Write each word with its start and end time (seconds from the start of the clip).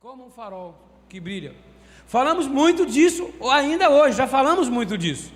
como 0.00 0.24
um 0.26 0.30
farol 0.30 0.76
que 1.08 1.18
brilha. 1.18 1.56
Falamos 2.06 2.46
muito 2.46 2.86
disso 2.86 3.34
ainda 3.50 3.90
hoje, 3.90 4.16
já 4.16 4.28
falamos 4.28 4.68
muito 4.68 4.96
disso. 4.96 5.32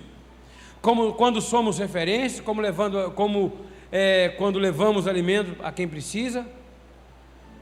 Como 0.81 1.13
quando 1.15 1.41
somos 1.41 1.77
referências, 1.77 2.39
como 2.39 2.61
levando, 2.61 3.11
como 3.11 3.51
é, 3.91 4.29
quando 4.37 4.57
levamos 4.57 5.05
alimento 5.05 5.61
a 5.61 5.69
quem 5.69 5.85
precisa, 5.85 6.47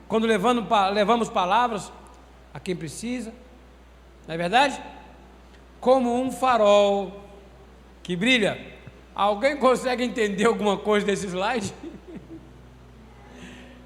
quando 0.08 0.28
levando, 0.28 0.64
levamos 0.94 1.28
palavras 1.28 1.92
a 2.54 2.60
quem 2.60 2.76
precisa, 2.76 3.34
não 4.28 4.36
é 4.36 4.38
verdade? 4.38 4.80
Como 5.80 6.22
um 6.22 6.32
farol 6.32 7.20
que 8.04 8.16
brilha. 8.16 8.64
Alguém 9.16 9.58
consegue 9.58 10.04
entender 10.04 10.46
alguma 10.46 10.78
coisa 10.78 11.04
desse 11.04 11.26
slide? 11.26 11.74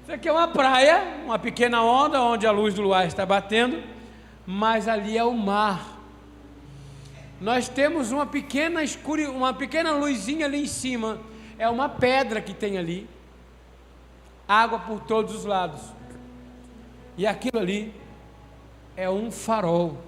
Isso 0.06 0.14
aqui 0.14 0.28
é 0.28 0.32
uma 0.32 0.46
praia, 0.46 1.02
uma 1.24 1.36
pequena 1.36 1.82
onda 1.82 2.22
onde 2.22 2.46
a 2.46 2.52
luz 2.52 2.72
do 2.72 2.80
luar 2.80 3.08
está 3.08 3.26
batendo, 3.26 3.82
mas 4.46 4.86
ali 4.86 5.18
é 5.18 5.24
o 5.24 5.32
mar. 5.32 5.98
Nós 7.40 7.68
temos 7.68 8.12
uma 8.12 8.24
pequena 8.24 8.82
uma 9.34 9.52
pequena 9.52 9.90
luzinha 9.90 10.46
ali 10.46 10.62
em 10.62 10.66
cima. 10.68 11.18
É 11.58 11.68
uma 11.68 11.88
pedra 11.88 12.40
que 12.40 12.54
tem 12.54 12.78
ali. 12.78 13.10
Água 14.46 14.78
por 14.78 15.00
todos 15.00 15.34
os 15.34 15.44
lados. 15.44 15.82
E 17.18 17.26
aquilo 17.26 17.58
ali 17.58 17.92
é 18.96 19.10
um 19.10 19.32
farol. 19.32 19.98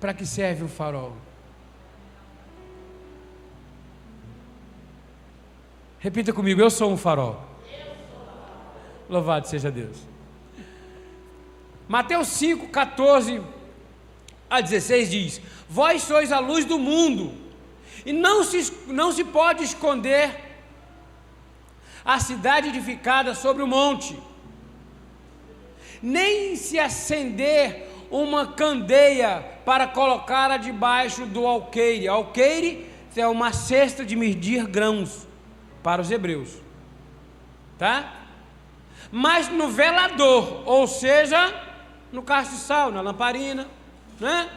Para 0.00 0.12
que 0.12 0.26
serve 0.26 0.64
o 0.64 0.68
farol? 0.68 1.27
Repita 5.98 6.32
comigo: 6.32 6.60
Eu 6.60 6.70
sou 6.70 6.90
um 6.90 6.96
farol. 6.96 7.42
Louvado 9.08 9.48
seja 9.48 9.70
Deus. 9.70 9.96
Mateus 11.88 12.28
5, 12.28 12.68
14 12.68 13.42
a 14.48 14.60
16 14.60 15.10
diz: 15.10 15.40
Vós 15.68 16.02
sois 16.02 16.30
a 16.30 16.38
luz 16.38 16.64
do 16.64 16.78
mundo, 16.78 17.32
e 18.04 18.12
não 18.12 18.44
se, 18.44 18.72
não 18.86 19.10
se 19.10 19.24
pode 19.24 19.64
esconder 19.64 20.44
a 22.04 22.20
cidade 22.20 22.68
edificada 22.68 23.34
sobre 23.34 23.62
o 23.62 23.66
monte, 23.66 24.16
nem 26.02 26.54
se 26.54 26.78
acender 26.78 27.88
uma 28.10 28.52
candeia 28.52 29.44
para 29.64 29.86
colocá-la 29.86 30.56
debaixo 30.58 31.26
do 31.26 31.46
alqueire. 31.46 32.08
Alqueire 32.08 32.88
é 33.16 33.26
uma 33.26 33.52
cesta 33.52 34.04
de 34.04 34.14
medir 34.14 34.64
grãos 34.66 35.27
para 35.88 36.02
os 36.02 36.10
hebreus. 36.10 36.50
Tá? 37.78 38.12
Mas 39.10 39.48
no 39.48 39.70
velador, 39.70 40.64
ou 40.66 40.86
seja, 40.86 41.50
no 42.12 42.22
castiçal, 42.22 42.92
na 42.92 43.00
lamparina, 43.00 43.66
né? 44.20 44.50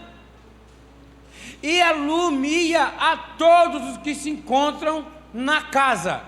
E 1.63 1.81
alumia 1.81 2.83
a 2.83 3.15
todos 3.37 3.91
os 3.91 3.97
que 3.99 4.13
se 4.13 4.29
encontram 4.29 5.07
na 5.33 5.61
casa. 5.61 6.21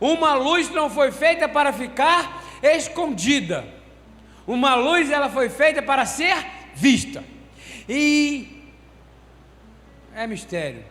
Uma 0.00 0.32
luz 0.32 0.70
não 0.70 0.88
foi 0.88 1.12
feita 1.12 1.46
para 1.46 1.74
ficar 1.74 2.42
escondida. 2.62 3.68
Uma 4.46 4.74
luz 4.74 5.10
ela 5.10 5.28
foi 5.28 5.50
feita 5.50 5.82
para 5.82 6.06
ser 6.06 6.34
vista. 6.74 7.22
E 7.86 8.72
é 10.14 10.26
mistério. 10.26 10.89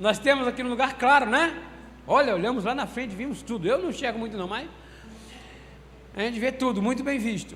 Nós 0.00 0.18
temos 0.18 0.48
aqui 0.48 0.62
no 0.62 0.70
lugar 0.70 0.96
claro, 0.96 1.26
né? 1.26 1.62
Olha, 2.06 2.34
olhamos 2.34 2.64
lá 2.64 2.74
na 2.74 2.86
frente, 2.86 3.14
vimos 3.14 3.42
tudo. 3.42 3.68
Eu 3.68 3.78
não 3.82 3.90
enxergo 3.90 4.18
muito 4.18 4.34
não, 4.34 4.48
mas 4.48 4.66
a 6.16 6.22
gente 6.22 6.40
vê 6.40 6.50
tudo, 6.50 6.80
muito 6.80 7.04
bem 7.04 7.18
visto. 7.18 7.54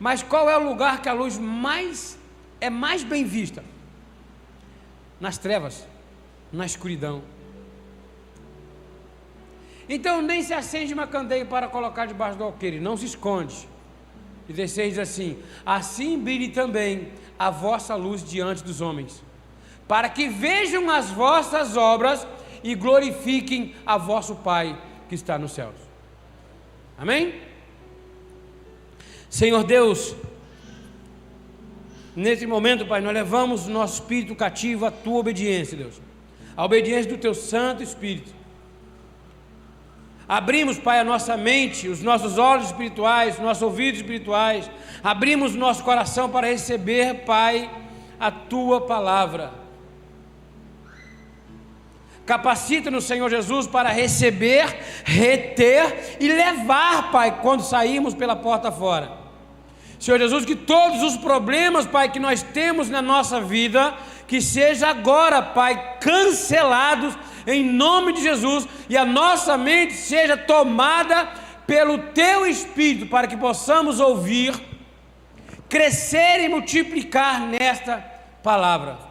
Mas 0.00 0.20
qual 0.20 0.50
é 0.50 0.58
o 0.58 0.68
lugar 0.68 1.00
que 1.00 1.08
a 1.08 1.12
luz 1.12 1.38
mais 1.38 2.18
é 2.60 2.68
mais 2.68 3.04
bem 3.04 3.24
vista? 3.24 3.62
Nas 5.20 5.38
trevas, 5.38 5.86
na 6.52 6.66
escuridão. 6.66 7.22
Então 9.88 10.20
nem 10.20 10.42
se 10.42 10.52
acende 10.52 10.92
uma 10.92 11.06
candeia 11.06 11.46
para 11.46 11.68
colocar 11.68 12.06
debaixo 12.06 12.36
do 12.36 12.42
alqueire, 12.42 12.80
não 12.80 12.96
se 12.96 13.06
esconde. 13.06 13.68
E 14.48 14.52
16 14.52 14.94
diz 14.94 14.98
assim: 14.98 15.38
Assim 15.64 16.18
brilhe 16.18 16.48
também 16.48 17.12
a 17.38 17.48
vossa 17.48 17.94
luz 17.94 18.28
diante 18.28 18.64
dos 18.64 18.80
homens 18.80 19.22
para 19.86 20.08
que 20.08 20.28
vejam 20.28 20.90
as 20.90 21.10
vossas 21.10 21.76
obras 21.76 22.26
e 22.62 22.74
glorifiquem 22.74 23.74
a 23.84 23.98
vosso 23.98 24.36
Pai 24.36 24.76
que 25.08 25.14
está 25.14 25.38
nos 25.38 25.52
céus. 25.52 25.74
Amém? 26.96 27.34
Senhor 29.28 29.64
Deus, 29.64 30.14
nesse 32.14 32.46
momento, 32.46 32.86
Pai, 32.86 33.00
nós 33.00 33.12
levamos 33.12 33.66
o 33.66 33.70
nosso 33.70 34.00
espírito 34.00 34.34
cativo 34.34 34.86
à 34.86 34.90
tua 34.90 35.18
obediência, 35.18 35.76
Deus, 35.76 36.00
a 36.56 36.64
obediência 36.64 37.10
do 37.10 37.18
teu 37.18 37.34
Santo 37.34 37.82
Espírito. 37.82 38.32
Abrimos, 40.26 40.78
Pai, 40.78 41.00
a 41.00 41.04
nossa 41.04 41.36
mente, 41.36 41.88
os 41.88 42.00
nossos 42.00 42.38
olhos 42.38 42.66
espirituais, 42.66 43.38
nossos 43.38 43.62
ouvidos 43.62 44.00
espirituais, 44.00 44.70
abrimos 45.02 45.54
nosso 45.54 45.84
coração 45.84 46.30
para 46.30 46.46
receber, 46.46 47.24
Pai, 47.26 47.70
a 48.18 48.30
tua 48.30 48.80
palavra. 48.80 49.63
Capacita 52.26 52.90
no 52.90 53.00
Senhor 53.00 53.28
Jesus 53.28 53.66
para 53.66 53.90
receber, 53.90 54.64
reter 55.04 56.16
e 56.18 56.28
levar, 56.28 57.10
Pai, 57.10 57.40
quando 57.42 57.62
sairmos 57.62 58.14
pela 58.14 58.34
porta 58.34 58.72
fora. 58.72 59.24
Senhor 60.00 60.18
Jesus, 60.18 60.44
que 60.44 60.56
todos 60.56 61.02
os 61.02 61.16
problemas, 61.16 61.86
Pai, 61.86 62.10
que 62.10 62.18
nós 62.18 62.42
temos 62.42 62.88
na 62.88 63.02
nossa 63.02 63.40
vida, 63.40 63.94
que 64.26 64.40
seja 64.40 64.88
agora, 64.88 65.42
Pai, 65.42 65.98
cancelados 66.00 67.16
em 67.46 67.64
nome 67.64 68.14
de 68.14 68.22
Jesus 68.22 68.66
e 68.88 68.96
a 68.96 69.04
nossa 69.04 69.56
mente 69.58 69.92
seja 69.92 70.36
tomada 70.36 71.28
pelo 71.66 71.98
Teu 71.98 72.46
Espírito, 72.46 73.06
para 73.06 73.26
que 73.26 73.36
possamos 73.36 74.00
ouvir, 74.00 74.54
crescer 75.68 76.40
e 76.40 76.48
multiplicar 76.48 77.40
nesta 77.40 77.98
palavra. 78.42 79.03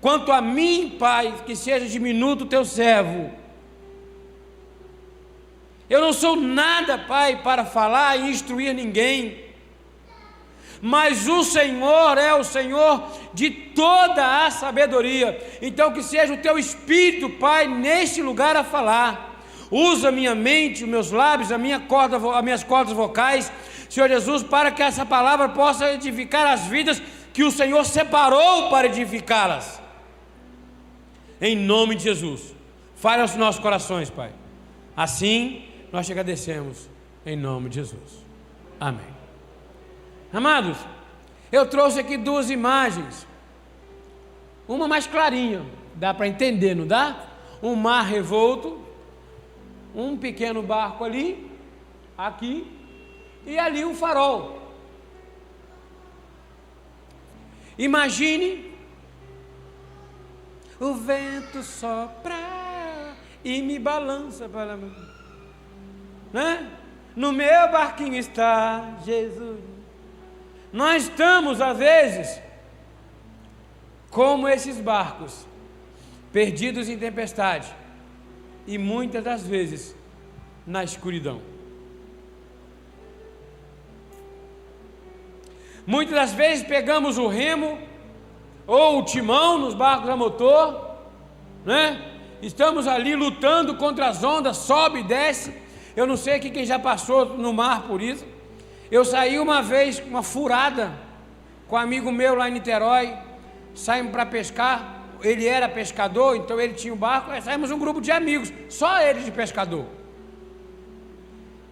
Quanto 0.00 0.32
a 0.32 0.40
mim, 0.40 0.96
Pai, 0.98 1.34
que 1.44 1.54
seja 1.54 1.86
diminuto 1.86 2.44
o 2.44 2.48
teu 2.48 2.64
servo. 2.64 3.30
Eu 5.90 6.00
não 6.00 6.12
sou 6.12 6.36
nada, 6.36 6.96
Pai, 6.96 7.42
para 7.42 7.64
falar 7.64 8.16
e 8.16 8.30
instruir 8.30 8.72
ninguém. 8.72 9.44
Mas 10.80 11.28
o 11.28 11.44
Senhor 11.44 12.16
é 12.16 12.32
o 12.32 12.42
Senhor 12.42 13.06
de 13.34 13.50
toda 13.50 14.46
a 14.46 14.50
sabedoria. 14.50 15.38
Então, 15.60 15.92
que 15.92 16.02
seja 16.02 16.32
o 16.32 16.38
teu 16.38 16.58
espírito, 16.58 17.28
Pai, 17.28 17.68
neste 17.68 18.22
lugar 18.22 18.56
a 18.56 18.64
falar. 18.64 19.44
Usa 19.70 20.10
minha 20.10 20.34
mente, 20.34 20.84
os 20.84 20.88
meus 20.88 21.10
lábios, 21.10 21.52
a 21.52 21.58
minha 21.58 21.78
corda, 21.78 22.16
as 22.16 22.42
minhas 22.42 22.64
cordas 22.64 22.94
vocais, 22.94 23.52
Senhor 23.88 24.08
Jesus, 24.08 24.42
para 24.42 24.70
que 24.70 24.82
essa 24.82 25.04
palavra 25.04 25.50
possa 25.50 25.92
edificar 25.92 26.46
as 26.46 26.62
vidas 26.66 27.00
que 27.32 27.44
o 27.44 27.52
Senhor 27.52 27.84
separou 27.84 28.70
para 28.70 28.86
edificá-las 28.86 29.79
em 31.40 31.56
nome 31.56 31.94
de 31.94 32.04
Jesus. 32.04 32.54
Fale 32.96 33.22
aos 33.22 33.34
nossos 33.34 33.60
corações, 33.60 34.10
Pai. 34.10 34.32
Assim 34.96 35.64
nós 35.92 36.06
te 36.06 36.12
agradecemos, 36.12 36.88
em 37.24 37.36
nome 37.36 37.68
de 37.68 37.76
Jesus. 37.76 38.24
Amém. 38.78 39.06
Amados, 40.32 40.76
eu 41.50 41.66
trouxe 41.66 41.98
aqui 41.98 42.16
duas 42.16 42.50
imagens. 42.50 43.26
Uma 44.68 44.86
mais 44.86 45.06
clarinha, 45.06 45.64
dá 45.94 46.14
para 46.14 46.28
entender, 46.28 46.74
não 46.74 46.86
dá? 46.86 47.26
Um 47.62 47.74
mar 47.74 48.04
revolto, 48.04 48.80
um 49.94 50.16
pequeno 50.16 50.62
barco 50.62 51.04
ali, 51.04 51.50
aqui, 52.16 52.66
e 53.44 53.58
ali 53.58 53.84
um 53.84 53.94
farol. 53.94 54.60
Imagine 57.76 58.69
o 60.80 60.94
vento 60.94 61.62
sopra 61.62 62.34
e 63.44 63.60
me 63.60 63.78
balança 63.78 64.48
para 64.48 64.76
mim. 64.76 64.94
Né? 66.32 66.70
No 67.14 67.32
meu 67.32 67.70
barquinho 67.70 68.16
está 68.16 68.98
Jesus. 69.04 69.60
Nós 70.72 71.04
estamos, 71.04 71.60
às 71.60 71.76
vezes, 71.76 72.40
como 74.10 74.48
esses 74.48 74.78
barcos, 74.80 75.46
perdidos 76.32 76.88
em 76.88 76.96
tempestade, 76.96 77.68
e 78.66 78.78
muitas 78.78 79.22
das 79.22 79.46
vezes 79.46 79.94
na 80.66 80.82
escuridão. 80.84 81.42
Muitas 85.86 86.14
das 86.14 86.32
vezes 86.32 86.64
pegamos 86.64 87.18
o 87.18 87.26
remo 87.26 87.89
ou 88.70 89.00
o 89.00 89.02
timão 89.02 89.58
nos 89.58 89.74
barcos 89.74 90.08
a 90.08 90.16
motor, 90.16 90.94
né? 91.64 92.00
estamos 92.40 92.86
ali 92.86 93.16
lutando 93.16 93.74
contra 93.74 94.06
as 94.06 94.22
ondas, 94.22 94.58
sobe 94.58 95.00
e 95.00 95.02
desce. 95.02 95.52
Eu 95.96 96.06
não 96.06 96.16
sei 96.16 96.38
quem 96.38 96.64
já 96.64 96.78
passou 96.78 97.36
no 97.36 97.52
mar 97.52 97.88
por 97.88 98.00
isso. 98.00 98.24
Eu 98.88 99.04
saí 99.04 99.40
uma 99.40 99.60
vez, 99.60 99.98
uma 99.98 100.22
furada, 100.22 100.92
com 101.66 101.74
um 101.74 101.78
amigo 101.80 102.12
meu 102.12 102.36
lá 102.36 102.48
em 102.48 102.52
Niterói, 102.52 103.12
saímos 103.74 104.12
para 104.12 104.24
pescar. 104.24 105.00
Ele 105.20 105.48
era 105.48 105.68
pescador, 105.68 106.36
então 106.36 106.60
ele 106.60 106.74
tinha 106.74 106.94
um 106.94 106.96
barco. 106.96 107.32
Aí 107.32 107.42
saímos 107.42 107.72
um 107.72 107.78
grupo 107.78 108.00
de 108.00 108.12
amigos, 108.12 108.52
só 108.68 109.00
ele 109.00 109.24
de 109.24 109.32
pescador. 109.32 109.84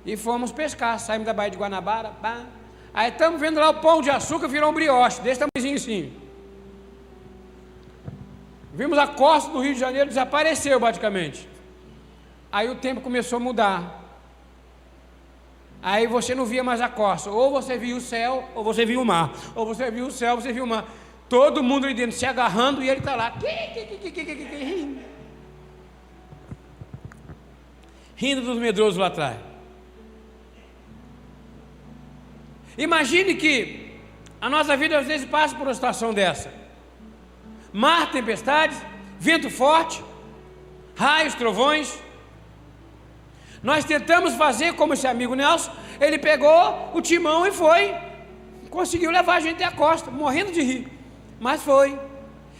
E 0.04 0.16
fomos 0.16 0.50
pescar, 0.50 0.98
saímos 0.98 1.26
da 1.26 1.32
Baía 1.32 1.52
de 1.52 1.58
Guanabara. 1.58 2.10
Pá. 2.20 2.40
Aí 2.92 3.10
estamos 3.10 3.40
vendo 3.40 3.60
lá 3.60 3.70
o 3.70 3.74
pão 3.74 4.02
de 4.02 4.10
açúcar 4.10 4.48
virou 4.48 4.70
um 4.70 4.74
brioche, 4.74 5.20
desse 5.20 5.38
tamanhozinho 5.38 5.76
assim. 5.76 6.27
Vimos 8.78 8.96
a 8.96 9.08
costa 9.08 9.50
do 9.50 9.60
Rio 9.60 9.74
de 9.74 9.80
Janeiro, 9.80 10.08
desapareceu 10.08 10.78
praticamente. 10.78 11.48
Aí 12.50 12.70
o 12.70 12.76
tempo 12.76 13.00
começou 13.00 13.38
a 13.38 13.40
mudar. 13.40 14.04
Aí 15.82 16.06
você 16.06 16.32
não 16.32 16.46
via 16.46 16.62
mais 16.62 16.80
a 16.80 16.88
costa. 16.88 17.28
Ou 17.28 17.50
você 17.50 17.76
via 17.76 17.96
o 17.96 18.00
céu, 18.00 18.48
ou 18.54 18.62
você 18.62 18.86
via 18.86 19.00
o 19.00 19.04
mar. 19.04 19.32
Ou 19.56 19.66
você 19.66 19.90
via 19.90 20.06
o 20.06 20.12
céu, 20.12 20.36
ou 20.36 20.40
você 20.40 20.52
via 20.52 20.62
o 20.62 20.66
mar. 20.66 20.84
Todo 21.28 21.60
mundo 21.60 21.86
ali 21.86 21.94
dentro 21.94 22.16
se 22.16 22.24
agarrando 22.24 22.80
e 22.80 22.88
ele 22.88 23.00
está 23.00 23.16
lá. 23.16 23.34
Rindo 28.14 28.42
dos 28.42 28.58
medrosos 28.58 28.96
lá 28.96 29.08
atrás. 29.08 29.38
Imagine 32.78 33.34
que 33.34 33.98
a 34.40 34.48
nossa 34.48 34.76
vida 34.76 34.96
às 35.00 35.06
vezes 35.08 35.28
passa 35.28 35.56
por 35.56 35.66
uma 35.66 35.74
situação 35.74 36.14
dessa. 36.14 36.67
Mar, 37.82 38.10
tempestades, 38.10 38.76
vento 39.20 39.48
forte, 39.48 40.02
raios, 40.96 41.34
trovões. 41.42 41.96
Nós 43.62 43.84
tentamos 43.84 44.34
fazer 44.34 44.70
como 44.74 44.94
esse 44.94 45.06
amigo 45.06 45.36
Nelson, 45.36 45.70
ele 46.00 46.18
pegou 46.18 46.90
o 46.92 47.00
timão 47.00 47.46
e 47.46 47.52
foi, 47.52 47.94
conseguiu 48.68 49.12
levar 49.12 49.36
a 49.36 49.40
gente 49.40 49.62
até 49.62 49.64
a 49.64 49.70
costa, 49.70 50.10
morrendo 50.10 50.50
de 50.50 50.60
rir, 50.60 50.88
mas 51.38 51.62
foi. 51.62 51.96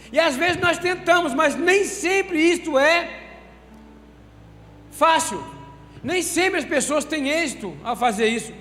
E 0.09 0.17
às 0.17 0.37
vezes 0.37 0.55
nós 0.65 0.77
tentamos, 0.77 1.33
mas 1.33 1.53
nem 1.53 1.83
sempre 1.83 2.37
isto 2.53 2.79
é 2.79 3.09
fácil. 4.89 5.43
Nem 6.01 6.21
sempre 6.21 6.59
as 6.59 6.65
pessoas 6.65 7.03
têm 7.03 7.27
êxito 7.27 7.75
ao 7.83 7.97
fazer 7.97 8.27
isso. 8.29 8.53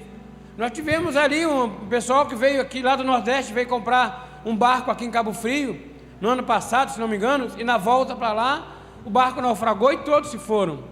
Nós 0.56 0.72
tivemos 0.72 1.14
ali 1.16 1.46
um 1.46 1.86
pessoal 1.86 2.26
que 2.26 2.34
veio 2.34 2.60
aqui 2.60 2.82
lá 2.82 2.96
do 2.96 3.04
Nordeste, 3.04 3.52
veio 3.52 3.68
comprar 3.68 4.42
um 4.44 4.56
barco 4.56 4.90
aqui 4.90 5.04
em 5.04 5.10
Cabo 5.12 5.32
Frio, 5.32 5.88
no 6.20 6.28
ano 6.28 6.42
passado, 6.42 6.90
se 6.90 7.00
não 7.00 7.08
me 7.08 7.16
engano, 7.16 7.50
e 7.56 7.64
na 7.64 7.78
volta 7.78 8.14
para 8.16 8.32
lá, 8.32 8.76
o 9.04 9.10
barco 9.10 9.40
naufragou 9.40 9.92
e 9.92 9.98
todos 9.98 10.30
se 10.30 10.38
foram. 10.38 10.82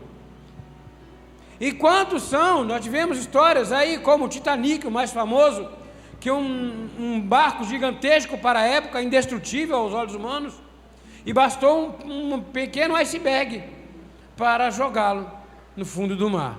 E 1.59 1.73
quantos 1.73 2.23
são? 2.25 2.65
Nós 2.65 2.83
tivemos 2.83 3.19
histórias 3.19 3.73
aí, 3.73 3.99
como 3.99 4.27
o 4.27 4.29
Titanic, 4.29 4.87
o 4.87 4.91
mais 4.91 5.13
famoso, 5.13 5.69
que 6.21 6.31
um, 6.31 6.89
um 6.99 7.21
barco 7.21 7.65
gigantesco 7.65 8.39
para 8.39 8.61
a 8.61 8.67
época, 8.67 9.03
indestrutível 9.03 9.77
aos 9.77 9.93
olhos 9.93 10.15
humanos, 10.15 10.55
e 11.25 11.33
bastou 11.33 11.99
um, 12.05 12.35
um 12.35 12.41
pequeno 12.41 12.95
iceberg 12.95 13.65
para 14.37 14.71
jogá-lo 14.71 15.31
no 15.77 15.85
fundo 15.85 16.15
do 16.15 16.31
mar. 16.31 16.59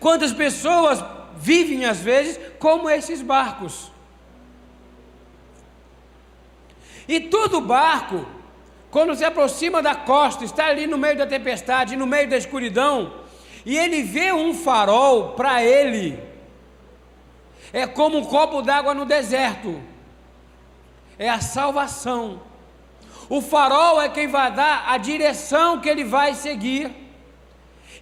Quantas 0.00 0.32
pessoas 0.32 1.02
vivem, 1.36 1.84
às 1.84 1.98
vezes, 1.98 2.38
como 2.58 2.88
esses 2.90 3.22
barcos? 3.22 3.90
E 7.12 7.20
todo 7.20 7.60
barco 7.60 8.26
quando 8.92 9.14
se 9.14 9.24
aproxima 9.24 9.80
da 9.80 9.94
costa, 9.94 10.44
está 10.44 10.66
ali 10.66 10.86
no 10.86 10.98
meio 10.98 11.16
da 11.16 11.26
tempestade, 11.26 11.96
no 11.96 12.06
meio 12.06 12.28
da 12.28 12.36
escuridão, 12.36 13.14
e 13.64 13.74
ele 13.74 14.02
vê 14.02 14.32
um 14.32 14.52
farol 14.52 15.30
para 15.30 15.64
ele, 15.64 16.22
é 17.72 17.86
como 17.86 18.18
um 18.18 18.24
copo 18.24 18.60
d'água 18.60 18.92
no 18.92 19.06
deserto, 19.06 19.80
é 21.18 21.30
a 21.30 21.40
salvação. 21.40 22.42
O 23.30 23.40
farol 23.40 24.02
é 24.02 24.10
quem 24.10 24.28
vai 24.28 24.52
dar 24.52 24.84
a 24.86 24.98
direção 24.98 25.80
que 25.80 25.88
ele 25.88 26.04
vai 26.04 26.34
seguir, 26.34 26.90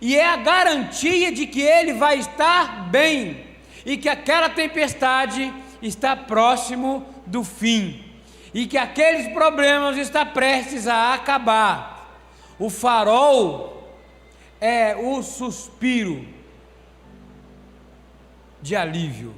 e 0.00 0.16
é 0.16 0.26
a 0.26 0.38
garantia 0.38 1.30
de 1.30 1.46
que 1.46 1.62
ele 1.62 1.92
vai 1.92 2.18
estar 2.18 2.88
bem, 2.88 3.46
e 3.86 3.96
que 3.96 4.08
aquela 4.08 4.48
tempestade 4.48 5.54
está 5.80 6.16
próximo 6.16 7.06
do 7.24 7.44
fim 7.44 8.09
e 8.52 8.66
que 8.66 8.76
aqueles 8.76 9.32
problemas 9.32 9.96
estão 9.96 10.26
prestes 10.26 10.86
a 10.86 11.14
acabar. 11.14 12.08
O 12.58 12.68
farol 12.68 13.88
é 14.60 14.96
o 14.96 15.22
suspiro 15.22 16.26
de 18.60 18.76
alívio. 18.76 19.34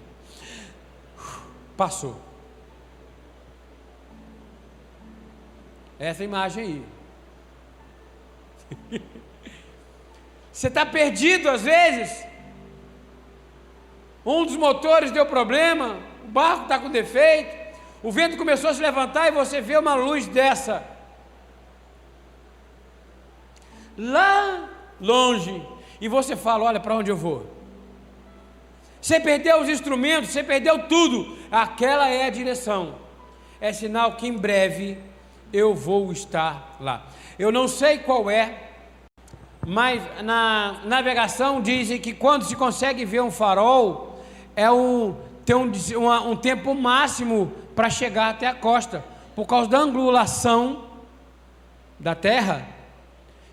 Passou. 1.76 2.20
Essa 5.98 6.24
imagem 6.24 6.84
aí. 8.90 9.00
Você 10.52 10.66
está 10.68 10.84
perdido 10.84 11.48
às 11.48 11.62
vezes. 11.62 12.24
Um 14.24 14.44
dos 14.44 14.56
motores 14.56 15.10
deu 15.10 15.26
problema, 15.26 15.98
o 16.24 16.28
barco 16.28 16.62
está 16.64 16.78
com 16.78 16.90
defeito. 16.90 17.61
O 18.02 18.10
vento 18.10 18.36
começou 18.36 18.68
a 18.68 18.74
se 18.74 18.82
levantar 18.82 19.28
e 19.28 19.30
você 19.30 19.60
vê 19.60 19.76
uma 19.76 19.94
luz 19.94 20.26
dessa. 20.26 20.82
Lá 23.96 24.68
longe. 25.00 25.62
E 26.00 26.08
você 26.08 26.34
fala: 26.34 26.64
Olha, 26.64 26.80
para 26.80 26.96
onde 26.96 27.10
eu 27.10 27.16
vou? 27.16 27.46
Você 29.00 29.20
perdeu 29.20 29.60
os 29.60 29.68
instrumentos, 29.68 30.30
você 30.30 30.42
perdeu 30.42 30.88
tudo. 30.88 31.38
Aquela 31.50 32.08
é 32.08 32.26
a 32.26 32.30
direção. 32.30 32.96
É 33.60 33.72
sinal 33.72 34.12
que 34.12 34.26
em 34.26 34.36
breve 34.36 34.98
eu 35.52 35.74
vou 35.74 36.10
estar 36.10 36.76
lá. 36.80 37.06
Eu 37.38 37.52
não 37.52 37.68
sei 37.68 37.98
qual 37.98 38.28
é, 38.28 38.70
mas 39.64 40.02
na 40.22 40.80
navegação 40.84 41.60
dizem 41.60 42.00
que 42.00 42.12
quando 42.12 42.44
se 42.44 42.56
consegue 42.56 43.04
ver 43.04 43.22
um 43.22 43.30
farol, 43.30 44.24
é 44.56 44.70
um, 44.70 45.16
tem 45.44 45.54
um, 45.54 45.70
um, 45.98 46.30
um 46.30 46.36
tempo 46.36 46.74
máximo 46.74 47.52
para 47.74 47.90
chegar 47.90 48.30
até 48.30 48.46
a 48.46 48.54
costa, 48.54 49.04
por 49.34 49.46
causa 49.46 49.68
da 49.68 49.78
angulação 49.78 50.84
da 51.98 52.14
terra. 52.14 52.66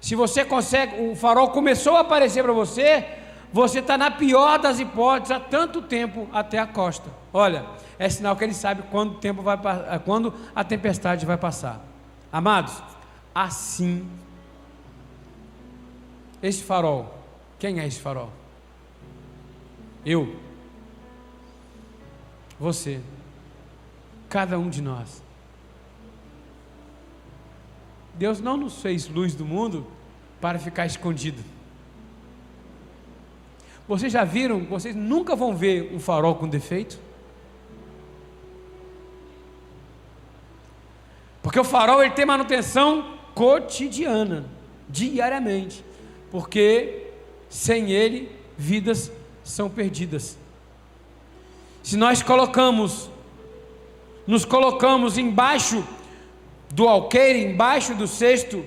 Se 0.01 0.15
você 0.15 0.43
consegue, 0.45 1.09
o 1.09 1.15
farol 1.15 1.49
começou 1.49 1.95
a 1.95 2.01
aparecer 2.01 2.43
para 2.43 2.53
você, 2.53 3.05
você 3.51 3.79
está 3.79 3.97
na 3.97 4.11
pior 4.11 4.59
das 4.59 4.79
hipóteses 4.79 5.31
há 5.31 5.39
tanto 5.39 5.81
tempo 5.81 6.27
até 6.31 6.59
a 6.59 6.67
costa. 6.67 7.09
Olha, 7.33 7.65
é 7.97 8.09
sinal 8.09 8.35
que 8.35 8.43
ele 8.43 8.53
sabe 8.53 8.83
quando 8.91 9.15
tempo 9.15 9.41
vai 9.41 9.57
quando 10.05 10.33
a 10.55 10.63
tempestade 10.63 11.25
vai 11.25 11.37
passar. 11.37 11.81
Amados, 12.31 12.81
assim 13.33 14.07
esse 16.41 16.63
farol, 16.63 17.13
quem 17.57 17.79
é 17.79 17.87
esse 17.87 17.99
farol? 17.99 18.31
Eu. 20.05 20.35
Você 22.57 23.01
cada 24.29 24.59
um 24.59 24.69
de 24.69 24.81
nós. 24.81 25.21
Deus 28.13 28.39
não 28.39 28.57
nos 28.57 28.81
fez 28.81 29.07
luz 29.07 29.33
do 29.33 29.45
mundo 29.45 29.87
para 30.39 30.59
ficar 30.59 30.85
escondido. 30.85 31.43
Vocês 33.87 34.13
já 34.13 34.23
viram? 34.23 34.65
Vocês 34.65 34.95
nunca 34.95 35.35
vão 35.35 35.55
ver 35.55 35.91
um 35.93 35.99
farol 35.99 36.35
com 36.35 36.47
defeito? 36.47 36.99
Porque 41.41 41.59
o 41.59 41.63
farol 41.63 42.03
ele 42.03 42.13
tem 42.13 42.25
manutenção 42.25 43.17
cotidiana, 43.33 44.45
diariamente. 44.87 45.83
Porque 46.29 47.07
sem 47.49 47.89
ele 47.91 48.29
vidas 48.57 49.11
são 49.43 49.69
perdidas. 49.69 50.37
Se 51.81 51.97
nós 51.97 52.21
colocamos 52.21 53.09
nos 54.29 54.45
colocamos 54.45 55.17
embaixo 55.17 55.83
do 56.69 56.87
alqueire, 56.87 57.45
embaixo 57.45 57.95
do 57.95 58.05
cesto, 58.05 58.63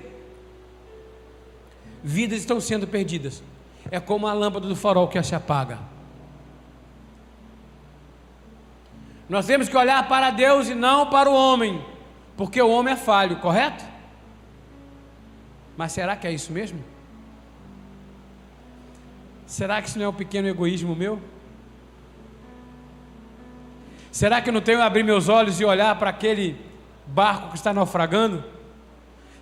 vidas 2.03 2.41
estão 2.41 2.61
sendo 2.61 2.85
perdidas. 2.85 3.45
É 3.89 4.01
como 4.01 4.27
a 4.27 4.33
lâmpada 4.33 4.67
do 4.67 4.75
farol 4.75 5.07
que 5.07 5.23
se 5.23 5.37
apaga. 5.37 5.79
Nós 9.29 9.47
temos 9.47 9.69
que 9.69 9.77
olhar 9.77 10.09
para 10.09 10.31
Deus 10.31 10.69
e 10.69 10.75
não 10.75 11.09
para 11.09 11.31
o 11.31 11.33
homem, 11.33 11.81
porque 12.37 12.61
o 12.61 12.69
homem 12.69 12.95
é 12.95 12.97
falho, 12.97 13.37
correto? 13.37 13.85
Mas 15.77 15.93
será 15.93 16.17
que 16.17 16.27
é 16.27 16.33
isso 16.33 16.51
mesmo? 16.53 16.83
Será 19.47 19.81
que 19.81 19.89
isso 19.89 19.97
não 19.97 20.07
é 20.07 20.09
um 20.09 20.13
pequeno 20.13 20.49
egoísmo 20.49 20.97
meu? 20.97 21.21
Será 24.13 24.43
que 24.43 24.51
eu 24.51 24.53
não 24.53 24.61
tenho 24.61 24.79
que 24.79 24.85
abrir 24.85 25.03
meus 25.03 25.31
olhos 25.31 25.59
e 25.59 25.65
olhar 25.65 25.99
para 25.99 26.11
aquele 26.11 26.55
barco 27.07 27.49
que 27.49 27.57
está 27.57 27.73
naufragando? 27.73 28.45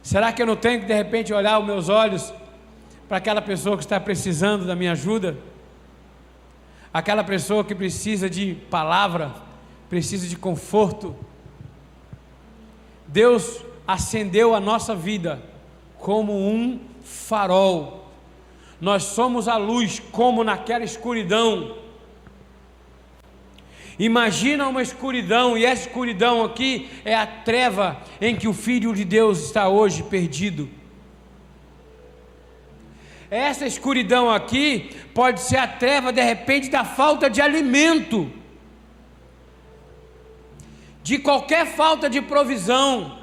Será 0.00 0.32
que 0.32 0.40
eu 0.40 0.46
não 0.46 0.54
tenho 0.54 0.80
que 0.80 0.86
de 0.86 0.94
repente 0.94 1.34
olhar 1.34 1.58
os 1.58 1.66
meus 1.66 1.88
olhos 1.88 2.32
para 3.08 3.18
aquela 3.18 3.42
pessoa 3.42 3.76
que 3.76 3.82
está 3.82 3.98
precisando 3.98 4.64
da 4.64 4.76
minha 4.76 4.92
ajuda? 4.92 5.36
Aquela 6.94 7.24
pessoa 7.24 7.64
que 7.64 7.74
precisa 7.74 8.30
de 8.30 8.54
palavra, 8.70 9.32
precisa 9.88 10.28
de 10.28 10.36
conforto. 10.36 11.16
Deus 13.08 13.64
acendeu 13.88 14.54
a 14.54 14.60
nossa 14.60 14.94
vida 14.94 15.42
como 15.98 16.32
um 16.32 16.78
farol. 17.02 18.08
Nós 18.80 19.02
somos 19.02 19.48
a 19.48 19.56
luz, 19.56 20.00
como 20.12 20.44
naquela 20.44 20.84
escuridão. 20.84 21.74
Imagina 24.00 24.66
uma 24.66 24.80
escuridão, 24.80 25.58
e 25.58 25.66
essa 25.66 25.86
escuridão 25.86 26.42
aqui 26.42 26.88
é 27.04 27.14
a 27.14 27.26
treva 27.26 28.00
em 28.18 28.34
que 28.34 28.48
o 28.48 28.54
Filho 28.54 28.94
de 28.94 29.04
Deus 29.04 29.44
está 29.44 29.68
hoje 29.68 30.02
perdido. 30.04 30.70
Essa 33.30 33.66
escuridão 33.66 34.30
aqui 34.30 34.96
pode 35.12 35.42
ser 35.42 35.58
a 35.58 35.68
treva, 35.68 36.14
de 36.14 36.22
repente, 36.22 36.70
da 36.70 36.82
falta 36.82 37.28
de 37.28 37.42
alimento, 37.42 38.32
de 41.02 41.18
qualquer 41.18 41.66
falta 41.66 42.08
de 42.08 42.22
provisão, 42.22 43.18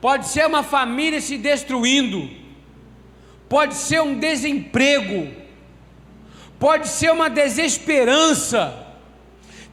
pode 0.00 0.26
ser 0.26 0.48
uma 0.48 0.64
família 0.64 1.20
se 1.20 1.38
destruindo, 1.38 2.28
pode 3.48 3.76
ser 3.76 4.02
um 4.02 4.18
desemprego, 4.18 5.32
pode 6.58 6.88
ser 6.88 7.12
uma 7.12 7.30
desesperança 7.30 8.87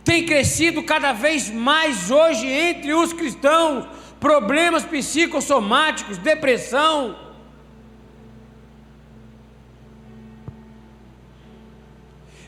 tem 0.05 0.23
crescido 0.23 0.83
cada 0.83 1.11
vez 1.11 1.49
mais 1.49 2.11
hoje 2.11 2.47
entre 2.47 2.93
os 2.93 3.11
cristãos, 3.11 3.85
problemas 4.19 4.85
psicossomáticos, 4.85 6.19
depressão. 6.19 7.17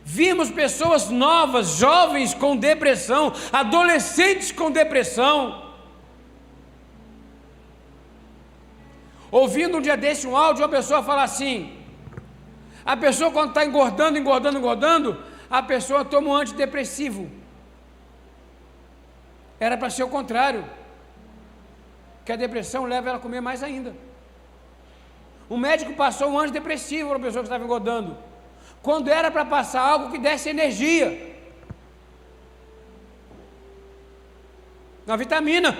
Vimos 0.05 0.51
pessoas 0.51 1.09
novas, 1.09 1.77
jovens 1.77 2.33
com 2.33 2.55
depressão, 2.55 3.33
adolescentes 3.51 4.51
com 4.51 4.69
depressão. 4.71 5.63
Ouvindo 9.31 9.77
um 9.77 9.81
dia 9.81 9.97
desse 9.97 10.25
um 10.27 10.37
áudio, 10.37 10.63
uma 10.63 10.69
pessoa 10.69 11.01
fala 11.03 11.23
assim: 11.23 11.75
a 12.85 12.95
pessoa 12.95 13.31
quando 13.31 13.49
está 13.49 13.65
engordando, 13.65 14.17
engordando, 14.17 14.57
engordando, 14.59 15.17
a 15.49 15.61
pessoa 15.63 16.05
toma 16.05 16.29
um 16.29 16.35
antidepressivo. 16.35 17.29
Era 19.59 19.77
para 19.77 19.89
ser 19.89 20.03
o 20.03 20.09
contrário. 20.09 20.65
Que 22.25 22.31
a 22.31 22.35
depressão 22.35 22.85
leva 22.85 23.09
ela 23.09 23.17
a 23.17 23.21
comer 23.21 23.41
mais 23.41 23.63
ainda. 23.63 23.95
O 25.49 25.57
médico 25.57 25.93
passou 25.93 26.29
um 26.29 26.39
antidepressivo 26.39 27.09
para 27.09 27.17
a 27.17 27.21
pessoa 27.21 27.41
que 27.41 27.47
estava 27.47 27.63
engordando. 27.63 28.17
Quando 28.81 29.07
era 29.09 29.31
para 29.31 29.45
passar 29.45 29.81
algo 29.81 30.11
que 30.11 30.17
desse 30.17 30.49
energia. 30.49 31.35
Uma 35.05 35.15
vitamina. 35.15 35.77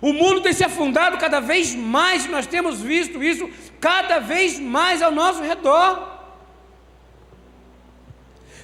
O 0.00 0.12
mundo 0.12 0.42
tem 0.42 0.52
se 0.52 0.62
afundado 0.62 1.16
cada 1.18 1.40
vez 1.40 1.74
mais, 1.74 2.26
nós 2.26 2.46
temos 2.46 2.80
visto 2.80 3.22
isso 3.22 3.50
cada 3.80 4.18
vez 4.20 4.58
mais 4.58 5.02
ao 5.02 5.10
nosso 5.10 5.42
redor. 5.42 6.17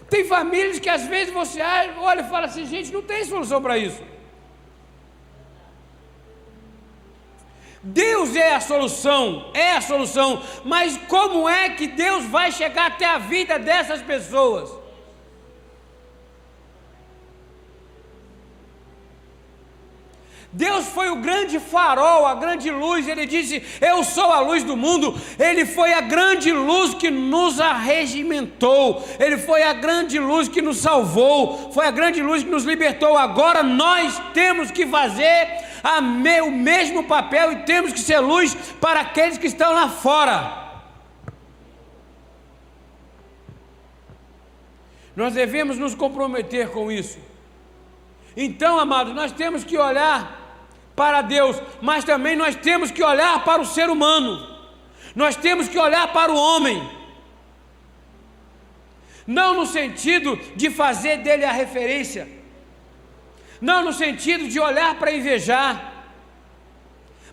Tem 0.09 0.25
famílias 0.25 0.79
que 0.79 0.89
às 0.89 1.07
vezes 1.07 1.33
você 1.33 1.61
olha 1.99 2.21
e 2.21 2.29
fala 2.29 2.47
assim: 2.47 2.67
gente, 2.67 2.93
não 2.93 3.03
tem 3.03 3.25
solução 3.25 3.61
para 3.63 3.79
isso. 3.79 4.03
Deus 7.83 8.35
é 8.35 8.55
a 8.55 8.61
solução, 8.61 9.51
é 9.53 9.73
a 9.73 9.81
solução, 9.83 10.43
mas 10.65 10.97
como 11.07 11.47
é 11.47 11.69
que 11.69 11.87
Deus 11.87 12.25
vai 12.25 12.51
chegar 12.51 12.87
até 12.87 13.05
a 13.05 13.19
vida 13.19 13.59
dessas 13.59 14.01
pessoas? 14.01 14.84
Deus 20.55 20.87
foi 20.87 21.11
o 21.11 21.17
grande 21.17 21.59
farol, 21.59 22.25
a 22.25 22.35
grande 22.37 22.71
luz. 22.71 23.09
Ele 23.09 23.27
disse: 23.27 23.61
Eu 23.81 24.05
sou 24.05 24.31
a 24.31 24.39
luz 24.39 24.63
do 24.63 24.77
mundo. 24.77 25.13
Ele 25.37 25.67
foi 25.67 25.93
a 25.93 26.01
grande 26.01 26.53
luz 26.53 26.95
que 26.95 27.11
nos 27.11 27.61
arregimentou. 27.61 29.05
Ele 29.19 29.37
foi 29.37 29.65
a 29.65 29.73
grande 29.73 30.17
luz 30.21 30.47
que 30.47 30.63
nos 30.63 30.77
salvou. 30.77 31.73
Foi 31.73 31.87
a 31.87 31.91
grande 31.91 32.23
luz 32.23 32.45
que 32.45 32.51
nos 32.51 32.63
libertou. 32.63 33.19
Agora 33.19 33.65
nós 33.65 34.17
temos 34.33 34.71
que 34.71 34.87
fazer 34.87 35.49
me, 36.01 36.41
o 36.41 36.53
mesmo 36.53 37.03
papel 37.03 37.51
e 37.51 37.57
temos 37.65 37.93
que 37.93 37.99
ser 37.99 38.21
luz 38.21 38.55
para 38.81 39.01
aqueles 39.01 39.37
que 39.37 39.49
estão 39.49 39.73
lá 39.73 39.89
fora. 39.89 40.63
Nós 45.17 45.35
devemos 45.35 45.79
nos 45.79 45.97
comprometer 45.97 46.69
com 46.71 46.93
isso. 46.93 47.19
Então, 48.37 48.79
amados, 48.79 49.13
nós 49.15 49.33
temos 49.33 49.65
que 49.65 49.77
olhar 49.77 50.44
para 50.95 51.23
Deus, 51.23 51.61
mas 51.81 52.05
também 52.05 52.37
nós 52.37 52.55
temos 52.55 52.91
que 52.91 53.03
olhar 53.03 53.45
para 53.45 53.61
o 53.61 53.67
ser 53.67 53.91
humano, 53.91 54.49
nós 55.15 55.37
temos 55.37 55.69
que 55.69 55.79
olhar 55.79 56.13
para 56.13 56.33
o 56.33 56.37
homem, 56.37 56.89
não 59.27 59.55
no 59.55 59.67
sentido 59.67 60.37
de 60.55 60.71
fazer 60.71 61.19
dele 61.19 61.45
a 61.45 61.53
referência, 61.53 62.29
não 63.61 63.85
no 63.85 63.93
sentido 63.93 64.49
de 64.49 64.61
olhar 64.61 64.95
para 64.97 65.13
invejar, 65.13 65.93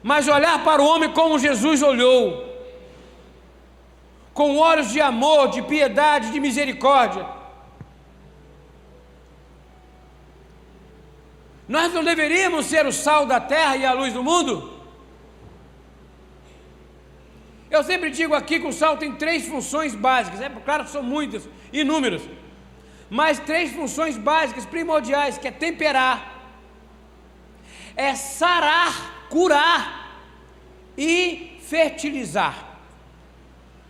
mas 0.02 0.28
olhar 0.28 0.64
para 0.64 0.82
o 0.82 0.86
homem 0.86 1.12
como 1.12 1.38
Jesus 1.38 1.84
olhou, 1.84 2.50
com 4.34 4.58
olhos 4.58 4.92
de 4.92 5.02
amor, 5.02 5.50
de 5.50 5.62
piedade, 5.62 6.32
de 6.32 6.40
misericórdia. 6.40 7.41
Nós 11.72 11.94
não 11.94 12.04
deveríamos 12.04 12.66
ser 12.66 12.86
o 12.86 12.92
sal 12.92 13.26
da 13.26 13.40
terra 13.40 13.78
e 13.78 13.86
a 13.86 13.94
luz 13.94 14.12
do 14.12 14.22
mundo? 14.22 14.54
Eu 17.70 17.82
sempre 17.82 18.10
digo 18.10 18.34
aqui 18.36 18.60
que 18.60 18.68
o 18.68 18.74
sal 18.74 18.98
tem 18.98 19.14
três 19.14 19.48
funções 19.48 19.96
básicas, 19.96 20.42
é 20.42 20.50
claro 20.50 20.84
que 20.84 20.92
são 20.92 21.02
muitas, 21.02 21.48
inúmeras, 21.72 22.24
mas 23.10 23.40
três 23.40 23.72
funções 23.72 24.18
básicas, 24.18 24.66
primordiais, 24.66 25.38
que 25.38 25.48
é 25.48 25.52
temperar, 25.52 26.42
é 27.96 28.16
sarar, 28.16 29.28
curar 29.30 30.20
e 30.98 31.58
fertilizar. 31.62 32.56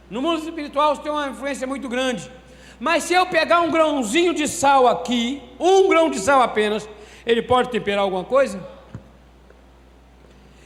No 0.07 0.21
mundo 0.21 0.43
espiritual 0.43 0.93
isso 0.93 1.01
tem 1.01 1.11
uma 1.11 1.29
influência 1.29 1.65
muito 1.65 1.89
grande. 1.89 2.31
Mas 2.79 3.05
se 3.05 3.15
eu 3.15 3.25
pegar 3.25 3.61
um 3.61 3.71
grãozinho 3.71 4.35
de 4.35 4.47
sal 4.47 4.87
aqui, 4.87 5.41
um 5.59 5.89
grão 5.89 6.11
de 6.11 6.19
sal 6.19 6.43
apenas, 6.43 6.87
ele 7.25 7.41
pode 7.41 7.69
temperar 7.69 8.03
alguma 8.03 8.23
coisa? 8.23 8.61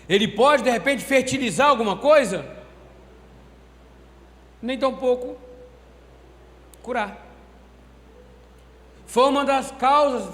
Ele 0.08 0.28
pode 0.28 0.64
de 0.64 0.70
repente 0.70 1.04
fertilizar 1.04 1.70
alguma 1.70 1.98
coisa? 1.98 2.46
Nem 4.62 4.78
tão 4.78 4.96
pouco 4.96 5.38
curar. 6.82 7.26
Foi 9.06 9.30
uma 9.30 9.44
das 9.44 9.72
causas 9.72 10.34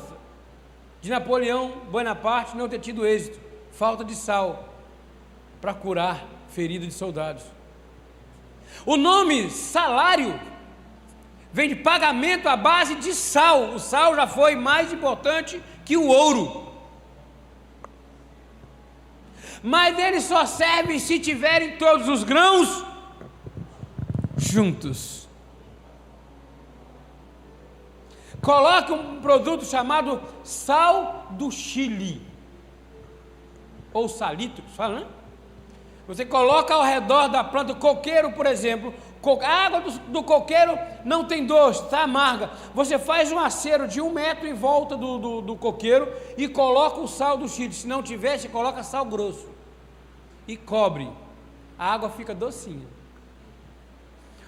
de 1.02 1.10
Napoleão 1.10 1.70
Bonaparte 1.90 2.56
não 2.56 2.70
ter 2.70 2.80
tido 2.80 3.06
êxito, 3.06 3.40
falta 3.72 4.04
de 4.04 4.16
sal 4.16 4.70
para 5.60 5.74
curar 5.74 6.26
ferida 6.50 6.86
de 6.86 6.94
soldados. 6.94 7.44
O 8.86 8.98
nome 8.98 9.50
salário 9.50 10.40
vem 11.52 11.70
de 11.70 11.76
pagamento 11.76 12.48
à 12.48 12.56
base 12.56 12.96
de 12.96 13.14
sal. 13.14 13.72
O 13.72 13.80
sal 13.80 14.16
já 14.16 14.28
foi 14.28 14.56
mais 14.56 14.92
importante 14.92 15.62
que 15.92 15.98
o 15.98 16.08
ouro. 16.08 16.72
Mas 19.62 20.00
ele 20.00 20.22
só 20.22 20.46
serve 20.46 20.98
se 21.02 21.20
tiverem 21.20 21.76
todos 21.76 22.08
os 22.08 22.24
grãos 22.24 22.86
juntos. 24.38 25.28
Coloque 28.42 28.94
um 28.94 29.20
produto 29.20 29.66
chamado 29.66 30.22
sal 30.46 31.28
do 31.32 31.52
Chile. 31.52 32.26
Ou 33.92 34.08
salitro, 34.08 34.64
fala, 34.78 35.02
né? 35.02 35.08
Você 36.08 36.24
coloca 36.24 36.74
ao 36.74 36.84
redor 36.84 37.28
da 37.28 37.44
planta, 37.44 37.76
coqueiro, 37.76 38.32
por 38.32 38.46
exemplo, 38.46 38.94
a 39.42 39.66
água 39.66 39.82
do, 39.82 39.92
do, 39.92 40.24
coqueiro 40.24 40.78
não 41.06 41.26
tem 41.26 41.46
doce, 41.46 41.84
está 41.84 42.04
amarga. 42.04 42.50
Você 42.74 42.98
faz 42.98 43.32
um 43.32 43.38
acero 43.38 43.88
de 43.88 44.02
um 44.02 44.12
metro 44.12 44.48
em 44.48 44.54
volta 44.54 44.98
do, 44.98 45.18
do, 45.20 45.42
do 45.42 45.56
coqueiro 45.56 46.12
e 46.38 46.48
coloca 46.48 47.00
o 47.00 47.08
sal 47.08 47.38
do 47.38 47.48
Chile. 47.48 47.74
Se 47.74 47.88
não 47.88 48.02
tiver, 48.02 48.38
você 48.38 48.50
coloca 48.50 48.84
sal 48.84 49.06
grosso 49.06 49.48
e 50.48 50.58
cobre. 50.58 51.10
A 51.78 51.94
água 51.94 52.10
fica 52.10 52.34
docinha. 52.34 52.88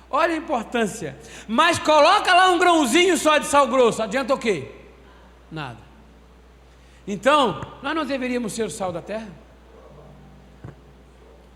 Olha 0.09 0.33
a 0.33 0.37
importância. 0.37 1.17
Mas 1.47 1.79
coloca 1.79 2.33
lá 2.33 2.51
um 2.51 2.59
grãozinho 2.59 3.17
só 3.17 3.37
de 3.37 3.45
sal 3.45 3.67
grosso. 3.67 4.01
Adianta 4.01 4.33
o 4.33 4.37
quê? 4.37 4.71
Nada. 5.51 5.79
Então, 7.07 7.61
nós 7.81 7.95
não 7.95 8.05
deveríamos 8.05 8.53
ser 8.53 8.63
o 8.63 8.69
sal 8.69 8.91
da 8.91 9.01
terra? 9.01 9.42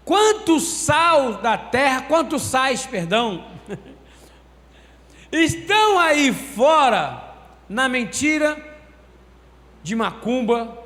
Quantos 0.08 0.64
sal 0.64 1.34
da 1.42 1.58
terra, 1.58 2.04
quantos 2.04 2.44
sais, 2.44 2.86
perdão, 2.86 3.46
estão 5.30 6.00
aí 6.00 6.32
fora 6.32 7.36
na 7.68 7.90
mentira 7.90 8.58
de 9.84 9.98
macumba 9.98 10.82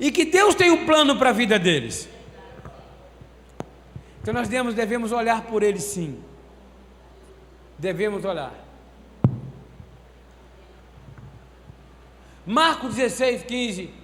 e 0.00 0.10
que 0.10 0.24
Deus 0.24 0.54
tem 0.54 0.70
um 0.70 0.86
plano 0.86 1.18
para 1.18 1.28
a 1.28 1.34
vida 1.34 1.58
deles. 1.58 2.08
Então 4.22 4.32
nós 4.32 4.48
devemos, 4.48 4.74
devemos 4.74 5.12
olhar 5.12 5.42
por 5.42 5.62
eles 5.62 5.84
sim. 5.84 6.18
Devemos 7.78 8.24
olhar. 8.24 8.54
Marcos 12.46 12.94
16, 12.94 13.42
15. 13.42 13.97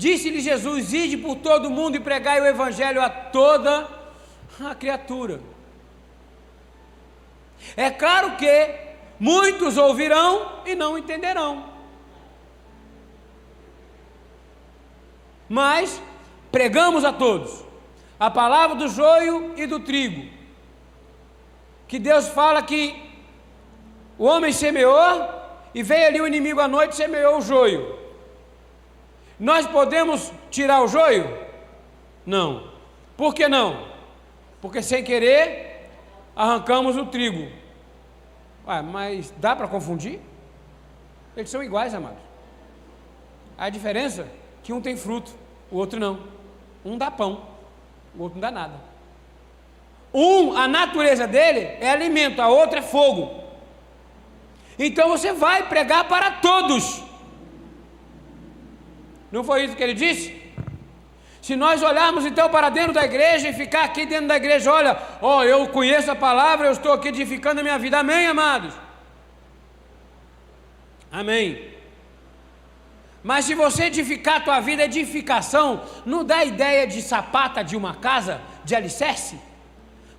Disse-lhe 0.00 0.40
Jesus: 0.40 0.94
Ide 0.94 1.18
por 1.18 1.36
todo 1.36 1.66
o 1.66 1.70
mundo 1.70 1.94
e 1.94 2.00
pregai 2.00 2.40
o 2.40 2.46
evangelho 2.46 3.02
a 3.02 3.10
toda 3.10 3.86
a 4.64 4.74
criatura. 4.74 5.42
É 7.76 7.90
claro 7.90 8.36
que 8.38 8.76
muitos 9.18 9.76
ouvirão 9.76 10.62
e 10.64 10.74
não 10.74 10.96
entenderão. 10.96 11.66
Mas 15.46 16.00
pregamos 16.50 17.04
a 17.04 17.12
todos 17.12 17.62
a 18.18 18.30
palavra 18.30 18.76
do 18.76 18.88
joio 18.88 19.52
e 19.54 19.66
do 19.66 19.80
trigo. 19.80 20.32
Que 21.86 21.98
Deus 21.98 22.26
fala 22.28 22.62
que 22.62 22.82
o 24.16 24.24
homem 24.24 24.50
semeou 24.50 25.28
e 25.74 25.82
veio 25.82 26.06
ali 26.06 26.20
o 26.22 26.26
inimigo 26.26 26.58
à 26.58 26.66
noite 26.66 26.92
e 26.94 26.96
semeou 26.96 27.36
o 27.36 27.42
joio. 27.42 27.99
Nós 29.40 29.66
podemos 29.66 30.30
tirar 30.50 30.82
o 30.82 30.88
joio? 30.88 31.34
Não. 32.26 32.70
Por 33.16 33.34
que 33.34 33.48
não? 33.48 33.88
Porque 34.60 34.82
sem 34.82 35.02
querer 35.02 35.88
arrancamos 36.36 36.94
o 36.98 37.06
trigo. 37.06 37.50
Ué, 38.68 38.82
mas 38.82 39.32
dá 39.38 39.56
para 39.56 39.66
confundir? 39.66 40.20
Eles 41.34 41.48
são 41.48 41.62
iguais, 41.62 41.94
amados. 41.94 42.18
A 43.56 43.70
diferença 43.70 44.22
é 44.22 44.26
que 44.62 44.74
um 44.74 44.80
tem 44.80 44.96
fruto, 44.96 45.32
o 45.70 45.76
outro 45.76 45.98
não. 45.98 46.20
Um 46.84 46.98
dá 46.98 47.10
pão, 47.10 47.46
o 48.14 48.22
outro 48.22 48.36
não 48.36 48.42
dá 48.42 48.50
nada. 48.50 48.74
Um, 50.12 50.54
a 50.56 50.68
natureza 50.68 51.26
dele 51.26 51.60
é 51.80 51.90
alimento, 51.90 52.42
a 52.42 52.48
outra 52.48 52.80
é 52.80 52.82
fogo. 52.82 53.42
Então 54.78 55.08
você 55.08 55.32
vai 55.32 55.66
pregar 55.68 56.08
para 56.08 56.32
todos. 56.32 57.09
Não 59.30 59.44
foi 59.44 59.64
isso 59.64 59.76
que 59.76 59.82
ele 59.82 59.94
disse? 59.94 60.40
Se 61.40 61.56
nós 61.56 61.82
olharmos 61.82 62.26
então 62.26 62.48
para 62.50 62.68
dentro 62.68 62.92
da 62.92 63.04
igreja 63.04 63.48
e 63.48 63.52
ficar 63.52 63.84
aqui 63.84 64.04
dentro 64.04 64.28
da 64.28 64.36
igreja, 64.36 64.72
olha, 64.72 65.00
ó, 65.22 65.38
oh, 65.38 65.42
eu 65.42 65.68
conheço 65.68 66.10
a 66.10 66.16
palavra, 66.16 66.66
eu 66.66 66.72
estou 66.72 66.92
aqui 66.92 67.08
edificando 67.08 67.60
a 67.60 67.62
minha 67.62 67.78
vida. 67.78 67.98
Amém, 67.98 68.26
amados? 68.26 68.74
Amém. 71.10 71.70
Mas 73.22 73.44
se 73.46 73.54
você 73.54 73.84
edificar 73.84 74.36
a 74.36 74.40
tua 74.40 74.60
vida, 74.60 74.84
edificação, 74.84 75.82
não 76.06 76.24
dá 76.24 76.44
ideia 76.44 76.86
de 76.86 77.02
sapata 77.02 77.62
de 77.62 77.76
uma 77.76 77.94
casa, 77.94 78.40
de 78.64 78.74
alicerce? 78.74 79.38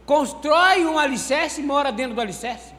Constrói 0.05 0.85
um 0.85 0.97
alicerce 0.97 1.61
e 1.61 1.63
mora 1.63 1.91
dentro 1.91 2.15
do 2.15 2.21
alicerce. 2.21 2.73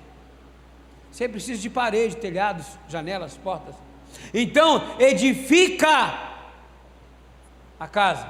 Você 1.11 1.29
precisa 1.29 1.61
de 1.61 1.71
parede, 1.71 2.17
telhados, 2.17 2.67
janelas, 2.89 3.37
portas. 3.37 3.75
Então, 4.33 4.83
edifica 4.99 6.15
a 7.79 7.87
casa. 7.87 8.27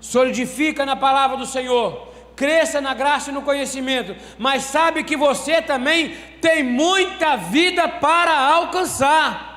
Solidifica 0.00 0.86
na 0.86 0.96
palavra 0.96 1.36
do 1.36 1.46
Senhor. 1.46 2.12
Cresça 2.34 2.80
na 2.80 2.94
graça 2.94 3.30
e 3.30 3.34
no 3.34 3.42
conhecimento. 3.42 4.16
Mas 4.38 4.64
sabe 4.64 5.04
que 5.04 5.16
você 5.16 5.60
também 5.60 6.16
tem 6.40 6.62
muita 6.62 7.36
vida 7.36 7.88
para 7.88 8.36
alcançar. 8.36 9.52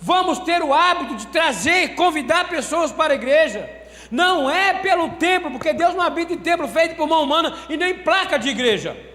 Vamos 0.00 0.38
ter 0.40 0.62
o 0.62 0.74
hábito 0.74 1.16
de 1.16 1.26
trazer 1.28 1.84
e 1.84 1.88
convidar 1.88 2.48
pessoas 2.48 2.92
para 2.92 3.14
a 3.14 3.16
igreja. 3.16 3.68
Não 4.10 4.50
é 4.50 4.74
pelo 4.74 5.12
templo, 5.12 5.50
porque 5.50 5.72
Deus 5.72 5.94
não 5.94 6.02
habita 6.02 6.34
em 6.34 6.38
templo 6.38 6.68
feito 6.68 6.94
por 6.94 7.08
mão 7.08 7.22
humana 7.22 7.56
e 7.70 7.76
nem 7.76 7.94
placa 7.94 8.38
de 8.38 8.50
igreja. 8.50 9.13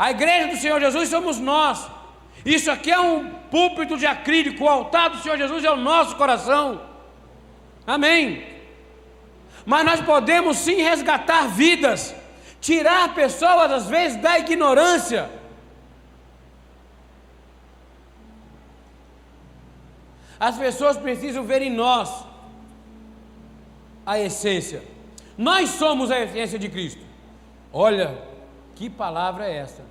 A 0.00 0.12
igreja 0.12 0.46
do 0.48 0.56
Senhor 0.56 0.80
Jesus 0.80 1.10
somos 1.10 1.38
nós. 1.38 1.86
Isso 2.42 2.70
aqui 2.70 2.90
é 2.90 2.98
um 2.98 3.34
púlpito 3.54 3.98
de 3.98 4.06
acrílico, 4.06 4.64
o 4.64 4.68
altar 4.68 5.10
do 5.10 5.18
Senhor 5.18 5.36
Jesus 5.36 5.62
é 5.62 5.70
o 5.70 5.76
nosso 5.76 6.16
coração. 6.16 6.80
Amém. 7.86 8.42
Mas 9.66 9.84
nós 9.84 10.00
podemos 10.00 10.56
sim 10.56 10.76
resgatar 10.76 11.48
vidas, 11.48 12.14
tirar 12.62 13.14
pessoas 13.14 13.70
às 13.70 13.86
vezes 13.88 14.16
da 14.16 14.38
ignorância. 14.38 15.28
As 20.48 20.56
pessoas 20.56 20.96
precisam 20.96 21.44
ver 21.44 21.60
em 21.60 21.70
nós 21.70 22.24
a 24.06 24.18
essência. 24.18 24.82
Nós 25.36 25.68
somos 25.68 26.10
a 26.10 26.18
essência 26.20 26.58
de 26.58 26.70
Cristo. 26.70 27.04
Olha, 27.70 28.18
que 28.76 28.88
palavra 28.88 29.46
é 29.46 29.56
essa? 29.58 29.89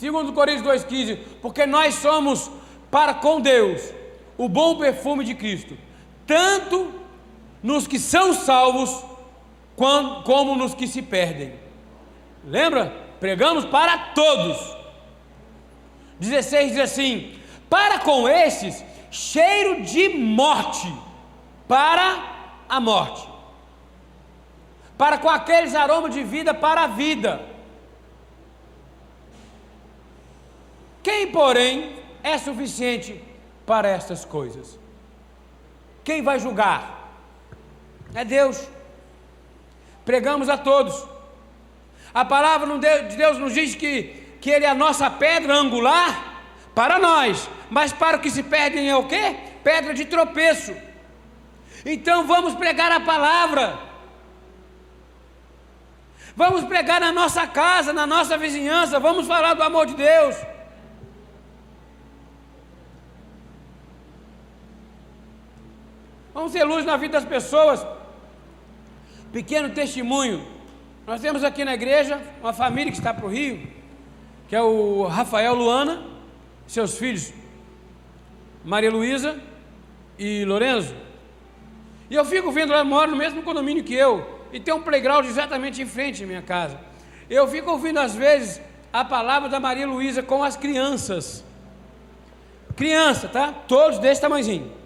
Segundo 0.00 0.32
Coríntios 0.32 0.86
2,15, 0.86 1.18
porque 1.42 1.66
nós 1.66 1.96
somos 1.96 2.50
para 2.90 3.12
com 3.12 3.38
Deus 3.38 3.82
o 4.38 4.48
bom 4.48 4.78
perfume 4.78 5.26
de 5.26 5.34
Cristo, 5.34 5.76
tanto 6.26 6.90
nos 7.62 7.86
que 7.86 7.98
são 7.98 8.32
salvos, 8.32 9.04
como 9.76 10.56
nos 10.56 10.72
que 10.74 10.86
se 10.86 11.02
perdem. 11.02 11.52
Lembra? 12.42 12.90
Pregamos 13.20 13.66
para 13.66 13.98
todos. 14.14 14.74
16 16.18 16.70
diz 16.72 16.80
assim: 16.80 17.38
para 17.68 17.98
com 17.98 18.26
estes, 18.26 18.82
cheiro 19.10 19.82
de 19.82 20.08
morte, 20.08 20.90
para 21.68 22.24
a 22.66 22.80
morte. 22.80 23.28
Para 24.96 25.18
com 25.18 25.28
aqueles 25.28 25.74
aromas 25.74 26.14
de 26.14 26.22
vida, 26.22 26.54
para 26.54 26.84
a 26.84 26.86
vida. 26.86 27.49
Quem, 31.02 31.30
porém, 31.30 31.96
é 32.22 32.36
suficiente 32.38 33.22
para 33.66 33.88
estas 33.88 34.24
coisas? 34.24 34.78
Quem 36.04 36.22
vai 36.22 36.38
julgar? 36.38 37.08
É 38.14 38.24
Deus. 38.24 38.68
Pregamos 40.04 40.48
a 40.48 40.58
todos. 40.58 41.06
A 42.12 42.24
palavra 42.24 42.66
de 42.78 43.16
Deus 43.16 43.38
nos 43.38 43.54
diz 43.54 43.74
que, 43.74 44.36
que 44.40 44.50
Ele 44.50 44.64
é 44.64 44.68
a 44.68 44.74
nossa 44.74 45.08
pedra 45.08 45.54
angular 45.54 46.42
para 46.74 46.98
nós, 46.98 47.48
mas 47.68 47.92
para 47.92 48.16
o 48.16 48.20
que 48.20 48.30
se 48.30 48.42
perdem 48.42 48.88
é 48.88 48.96
o 48.96 49.06
quê? 49.06 49.36
Pedra 49.62 49.94
de 49.94 50.04
tropeço. 50.04 50.74
Então 51.84 52.26
vamos 52.26 52.54
pregar 52.54 52.90
a 52.90 53.00
palavra. 53.00 53.78
Vamos 56.36 56.64
pregar 56.64 57.00
na 57.00 57.12
nossa 57.12 57.46
casa, 57.46 57.92
na 57.92 58.06
nossa 58.06 58.36
vizinhança, 58.36 58.98
vamos 58.98 59.26
falar 59.26 59.54
do 59.54 59.62
amor 59.62 59.86
de 59.86 59.94
Deus. 59.94 60.36
Vamos 66.40 66.52
ser 66.52 66.64
luz 66.64 66.86
na 66.86 66.96
vida 66.96 67.20
das 67.20 67.28
pessoas. 67.28 67.86
Pequeno 69.30 69.68
testemunho. 69.74 70.42
Nós 71.06 71.20
temos 71.20 71.44
aqui 71.44 71.66
na 71.66 71.74
igreja 71.74 72.18
uma 72.40 72.54
família 72.54 72.90
que 72.90 72.96
está 72.96 73.12
para 73.12 73.26
o 73.26 73.28
Rio, 73.28 73.68
que 74.48 74.56
é 74.56 74.62
o 74.62 75.06
Rafael 75.06 75.54
Luana, 75.54 76.02
seus 76.66 76.96
filhos, 76.96 77.30
Maria 78.64 78.90
Luísa 78.90 79.38
e 80.18 80.46
Lorenzo. 80.46 80.94
E 82.08 82.14
eu 82.14 82.24
fico 82.24 82.50
vendo, 82.50 82.72
ela 82.72 82.84
mora 82.84 83.10
no 83.10 83.18
mesmo 83.18 83.42
condomínio 83.42 83.84
que 83.84 83.92
eu, 83.92 84.46
e 84.50 84.58
tem 84.58 84.72
um 84.72 84.80
playground 84.80 85.26
exatamente 85.26 85.82
em 85.82 85.86
frente 85.86 86.24
à 86.24 86.26
minha 86.26 86.40
casa. 86.40 86.80
Eu 87.28 87.46
fico 87.48 87.70
ouvindo 87.70 87.98
às 87.98 88.14
vezes 88.14 88.62
a 88.90 89.04
palavra 89.04 89.50
da 89.50 89.60
Maria 89.60 89.86
Luísa 89.86 90.22
com 90.22 90.42
as 90.42 90.56
crianças. 90.56 91.44
Criança, 92.76 93.28
tá? 93.28 93.52
Todos 93.68 93.98
desse 93.98 94.22
tamanhozinho. 94.22 94.79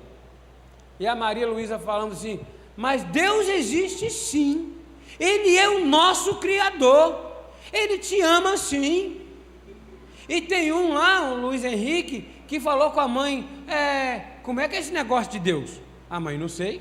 E 0.98 1.06
a 1.06 1.14
Maria 1.14 1.46
Luísa 1.46 1.78
falando 1.78 2.12
assim: 2.12 2.40
Mas 2.76 3.02
Deus 3.04 3.48
existe 3.48 4.10
sim. 4.10 4.74
Ele 5.18 5.56
é 5.56 5.68
o 5.68 5.84
nosso 5.84 6.36
Criador. 6.36 7.32
Ele 7.72 7.98
te 7.98 8.20
ama 8.20 8.56
sim. 8.56 9.20
E 10.28 10.40
tem 10.40 10.72
um 10.72 10.94
lá, 10.94 11.32
o 11.32 11.40
Luiz 11.40 11.64
Henrique, 11.64 12.28
que 12.46 12.60
falou 12.60 12.90
com 12.90 13.00
a 13.00 13.08
mãe: 13.08 13.48
é, 13.68 14.38
Como 14.42 14.60
é 14.60 14.68
que 14.68 14.76
é 14.76 14.78
esse 14.78 14.92
negócio 14.92 15.32
de 15.32 15.38
Deus? 15.38 15.80
A 16.08 16.20
mãe, 16.20 16.38
não 16.38 16.48
sei. 16.48 16.80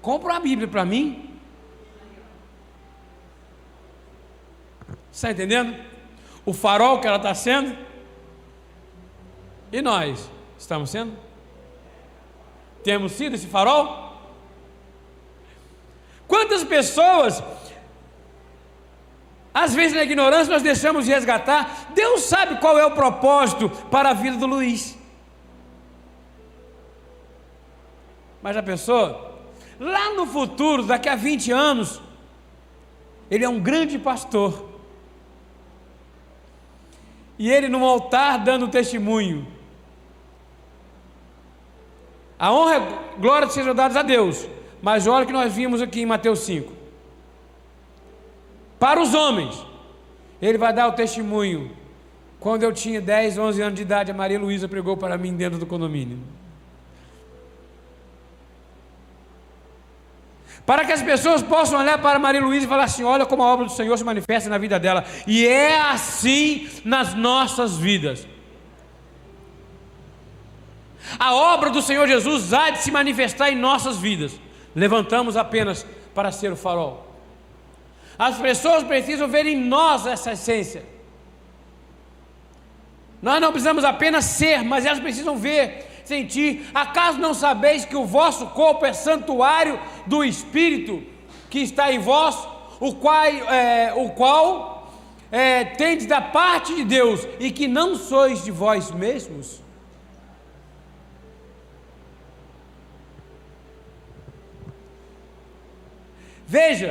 Compra 0.00 0.32
uma 0.32 0.40
Bíblia 0.40 0.68
para 0.68 0.84
mim. 0.84 1.38
Está 5.12 5.30
entendendo? 5.30 5.76
O 6.44 6.52
farol 6.52 7.00
que 7.00 7.06
ela 7.06 7.16
está 7.16 7.34
sendo. 7.34 7.76
E 9.72 9.82
nós 9.82 10.30
estamos 10.56 10.90
sendo? 10.90 11.27
Temos 12.82 13.12
sido 13.12 13.34
esse 13.34 13.46
farol? 13.46 14.08
Quantas 16.26 16.62
pessoas, 16.62 17.42
às 19.52 19.74
vezes 19.74 19.96
na 19.96 20.02
ignorância, 20.02 20.52
nós 20.52 20.62
deixamos 20.62 21.06
de 21.06 21.10
resgatar? 21.10 21.90
Deus 21.94 22.22
sabe 22.22 22.60
qual 22.60 22.78
é 22.78 22.84
o 22.84 22.90
propósito 22.90 23.70
para 23.90 24.10
a 24.10 24.14
vida 24.14 24.36
do 24.36 24.46
Luiz. 24.46 24.96
Mas 28.42 28.56
a 28.56 28.62
pessoa, 28.62 29.36
lá 29.80 30.14
no 30.14 30.26
futuro, 30.26 30.82
daqui 30.82 31.08
a 31.08 31.16
20 31.16 31.50
anos, 31.50 32.00
ele 33.30 33.44
é 33.44 33.48
um 33.48 33.60
grande 33.60 33.98
pastor. 33.98 34.68
E 37.38 37.50
ele 37.50 37.68
no 37.68 37.84
altar 37.84 38.38
dando 38.38 38.68
testemunho. 38.68 39.57
A 42.38 42.52
honra 42.52 42.76
a 42.76 43.20
glória 43.20 43.48
sejam 43.48 43.74
dadas 43.74 43.96
a 43.96 44.02
Deus. 44.02 44.46
Mas 44.80 45.06
olha 45.06 45.24
o 45.24 45.26
que 45.26 45.32
nós 45.32 45.52
vimos 45.52 45.82
aqui 45.82 46.02
em 46.02 46.06
Mateus 46.06 46.40
5. 46.40 46.72
Para 48.78 49.00
os 49.00 49.12
homens, 49.12 49.66
ele 50.40 50.56
vai 50.56 50.72
dar 50.72 50.86
o 50.88 50.92
testemunho. 50.92 51.72
Quando 52.38 52.62
eu 52.62 52.72
tinha 52.72 53.00
10, 53.00 53.36
11 53.38 53.62
anos 53.62 53.74
de 53.74 53.82
idade, 53.82 54.10
a 54.12 54.14
Maria 54.14 54.38
Luísa 54.38 54.68
pregou 54.68 54.96
para 54.96 55.18
mim 55.18 55.34
dentro 55.34 55.58
do 55.58 55.66
condomínio. 55.66 56.18
Para 60.64 60.84
que 60.84 60.92
as 60.92 61.02
pessoas 61.02 61.42
possam 61.42 61.80
olhar 61.80 61.98
para 61.98 62.18
Maria 62.18 62.42
Luísa 62.42 62.66
e 62.66 62.68
falar 62.68 62.84
assim: 62.84 63.02
olha 63.02 63.26
como 63.26 63.42
a 63.42 63.46
obra 63.46 63.64
do 63.64 63.72
Senhor 63.72 63.96
se 63.96 64.04
manifesta 64.04 64.48
na 64.48 64.58
vida 64.58 64.78
dela. 64.78 65.04
E 65.26 65.46
é 65.46 65.80
assim 65.80 66.68
nas 66.84 67.14
nossas 67.14 67.76
vidas. 67.76 68.28
A 71.18 71.34
obra 71.34 71.70
do 71.70 71.80
Senhor 71.80 72.08
Jesus 72.08 72.52
há 72.52 72.70
de 72.70 72.78
se 72.78 72.90
manifestar 72.90 73.50
em 73.50 73.56
nossas 73.56 73.96
vidas. 73.96 74.32
Levantamos 74.74 75.36
apenas 75.36 75.86
para 76.14 76.32
ser 76.32 76.52
o 76.52 76.56
farol. 76.56 77.06
As 78.18 78.36
pessoas 78.36 78.82
precisam 78.82 79.28
ver 79.28 79.46
em 79.46 79.56
nós 79.56 80.06
essa 80.06 80.32
essência. 80.32 80.84
Nós 83.22 83.40
não 83.40 83.52
precisamos 83.52 83.84
apenas 83.84 84.24
ser, 84.24 84.64
mas 84.64 84.84
elas 84.84 85.00
precisam 85.00 85.36
ver 85.36 85.86
sentir. 86.04 86.68
Acaso 86.74 87.18
não 87.18 87.34
sabeis 87.34 87.84
que 87.84 87.96
o 87.96 88.04
vosso 88.04 88.46
corpo 88.48 88.84
é 88.84 88.92
santuário 88.92 89.78
do 90.06 90.24
Espírito 90.24 91.02
que 91.50 91.60
está 91.60 91.92
em 91.92 91.98
vós, 91.98 92.36
o 92.80 92.94
qual, 92.94 93.24
é, 93.24 93.92
o 93.94 94.10
qual 94.10 94.92
é, 95.30 95.64
tendes 95.64 96.06
da 96.06 96.20
parte 96.20 96.74
de 96.74 96.84
Deus 96.84 97.26
e 97.38 97.50
que 97.50 97.66
não 97.66 97.96
sois 97.96 98.44
de 98.44 98.50
vós 98.50 98.90
mesmos? 98.90 99.60
Veja, 106.48 106.90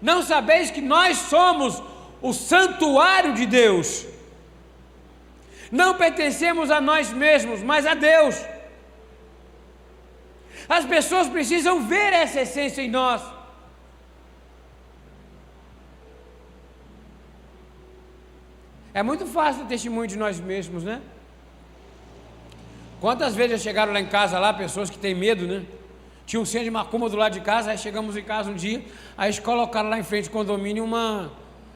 não 0.00 0.22
sabeis 0.22 0.70
que 0.70 0.80
nós 0.80 1.18
somos 1.18 1.82
o 2.22 2.32
santuário 2.32 3.34
de 3.34 3.44
Deus 3.44 4.06
não 5.80 5.94
pertencemos 5.94 6.70
a 6.70 6.80
nós 6.80 7.12
mesmos, 7.12 7.60
mas 7.60 7.84
a 7.84 7.94
Deus. 7.94 8.36
As 10.68 10.84
pessoas 10.84 11.28
precisam 11.28 11.74
ver 11.92 12.12
essa 12.12 12.42
essência 12.42 12.80
em 12.80 12.88
nós. 12.88 13.20
É 18.94 19.02
muito 19.02 19.26
fácil 19.26 19.64
o 19.64 19.66
testemunho 19.66 20.06
de 20.06 20.16
nós 20.16 20.38
mesmos, 20.38 20.84
né? 20.84 21.02
Quantas 23.00 23.34
vezes 23.34 23.58
já 23.58 23.64
chegaram 23.64 23.92
lá 23.92 24.00
em 24.00 24.06
casa, 24.06 24.38
lá, 24.38 24.54
pessoas 24.54 24.88
que 24.88 24.96
têm 24.96 25.14
medo, 25.14 25.44
né? 25.44 25.64
Tinha 26.26 26.40
um 26.40 26.44
centro 26.44 26.64
de 26.64 26.70
macumba 26.70 27.08
do 27.08 27.16
lado 27.16 27.32
de 27.32 27.40
casa, 27.40 27.70
aí 27.70 27.78
chegamos 27.78 28.16
em 28.16 28.22
casa 28.22 28.50
um 28.50 28.54
dia, 28.54 28.82
aí 29.16 29.26
eles 29.26 29.38
colocaram 29.38 29.90
lá 29.90 29.98
em 29.98 30.02
frente 30.02 30.28
do 30.28 30.32
condomínio 30.32 30.84
uma. 30.84 31.30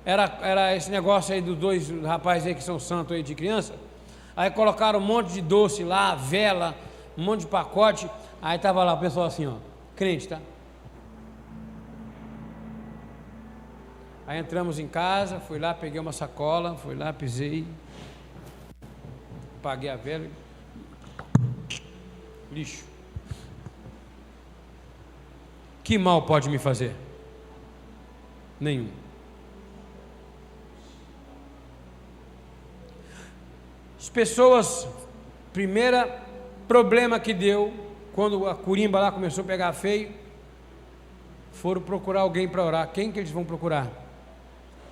Era, 0.05 0.39
era 0.41 0.77
esse 0.77 0.91
negócio 0.91 1.35
aí 1.35 1.43
dos 1.43 1.57
dois 1.57 1.91
rapazes 2.03 2.47
aí 2.47 2.55
que 2.55 2.63
são 2.63 2.79
santos 2.81 3.15
aí 3.15 3.23
de 3.23 3.35
criança. 3.35 3.75
Aí 4.35 4.51
colocaram 4.51 5.01
um 5.01 5.03
monte 5.03 5.33
de 5.33 5.43
doce 5.43 5.85
lá, 5.85 6.15
vela, 6.15 6.75
um 7.17 7.23
monte 7.23 7.41
de 7.41 7.47
pacote. 7.49 8.09
Aí 8.41 8.57
estava 8.57 8.83
lá 8.85 8.95
o 8.95 8.99
pessoal 8.99 9.27
assim, 9.27 9.47
ó, 9.47 9.57
crente, 9.95 10.29
tá? 10.29 10.39
Aí 14.27 14.39
entramos 14.39 14.79
em 14.79 14.87
casa, 14.87 15.41
fui 15.41 15.59
lá, 15.59 15.75
peguei 15.75 16.01
uma 16.01 16.13
sacola, 16.13 16.77
fui 16.77 16.95
lá, 16.95 17.13
pisei, 17.13 17.67
paguei 19.63 19.91
a 19.91 19.97
vela, 19.97 20.27
lixo. 22.53 22.85
Que 25.89 25.97
mal 25.97 26.21
pode 26.21 26.51
me 26.51 26.59
fazer? 26.59 26.95
Nenhum. 28.61 28.91
As 33.99 34.11
pessoas, 34.11 34.87
primeira 35.51 36.23
problema 36.69 37.19
que 37.19 37.33
deu, 37.33 37.73
quando 38.13 38.47
a 38.47 38.55
curimba 38.55 39.01
lá 39.01 39.11
começou 39.11 39.43
a 39.43 39.47
pegar 39.47 39.73
feio, 39.73 40.13
foram 41.55 41.81
procurar 41.81 42.21
alguém 42.21 42.47
para 42.47 42.63
orar. 42.63 42.93
Quem 42.93 43.11
que 43.11 43.19
eles 43.19 43.31
vão 43.31 43.47
procurar? 43.47 43.91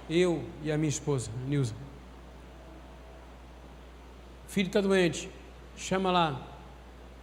Eu 0.08 0.42
e 0.62 0.72
a 0.72 0.78
minha 0.78 0.88
esposa, 0.88 1.30
Nilza. 1.46 1.74
Filho 4.48 4.68
está 4.68 4.80
doente, 4.80 5.28
chama 5.76 6.10
lá, 6.10 6.40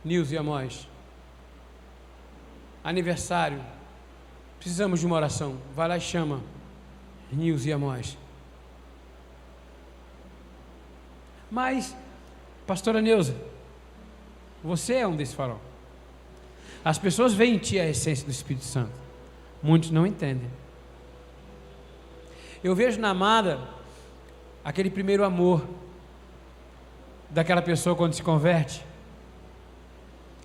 Nilza 0.06 0.36
e 0.36 0.38
Amós. 0.38 0.93
Aniversário, 2.84 3.62
precisamos 4.60 5.00
de 5.00 5.06
uma 5.06 5.16
oração. 5.16 5.58
Vai 5.76 5.88
lá 5.88 5.98
e 5.98 6.02
chama, 6.02 6.42
Nilza 7.32 7.70
e 7.70 7.72
Amós. 7.72 8.18
Mas, 11.50 11.96
pastora 12.66 13.02
Neuza, 13.02 13.36
você 14.64 14.96
é 14.96 15.08
um 15.08 15.16
desse 15.16 15.36
farol. 15.36 15.62
As 16.84 16.98
pessoas 16.98 17.34
veem 17.34 17.56
em 17.56 17.60
ti 17.60 17.80
a 17.80 17.88
essência 17.88 18.26
do 18.26 18.32
Espírito 18.32 18.66
Santo. 18.66 18.92
Muitos 19.62 19.92
não 19.92 20.06
entendem. 20.06 20.50
Eu 22.64 22.76
vejo 22.76 23.00
na 23.00 23.10
amada 23.10 23.60
aquele 24.64 24.90
primeiro 24.90 25.24
amor 25.24 25.66
daquela 27.30 27.62
pessoa 27.62 27.96
quando 27.96 28.14
se 28.14 28.24
converte. 28.24 28.84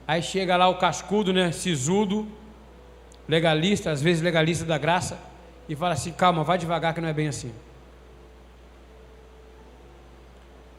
Aí 0.08 0.22
chega 0.22 0.56
lá 0.56 0.66
o 0.68 0.78
cascudo, 0.78 1.34
né, 1.34 1.52
sisudo, 1.52 2.26
legalista, 3.28 3.90
às 3.90 4.00
vezes 4.00 4.22
legalista 4.22 4.64
da 4.64 4.78
graça, 4.78 5.18
e 5.68 5.76
fala 5.76 5.92
assim: 5.92 6.12
calma, 6.12 6.42
vai 6.42 6.56
devagar 6.56 6.94
que 6.94 7.00
não 7.02 7.08
é 7.08 7.12
bem 7.12 7.28
assim. 7.28 7.52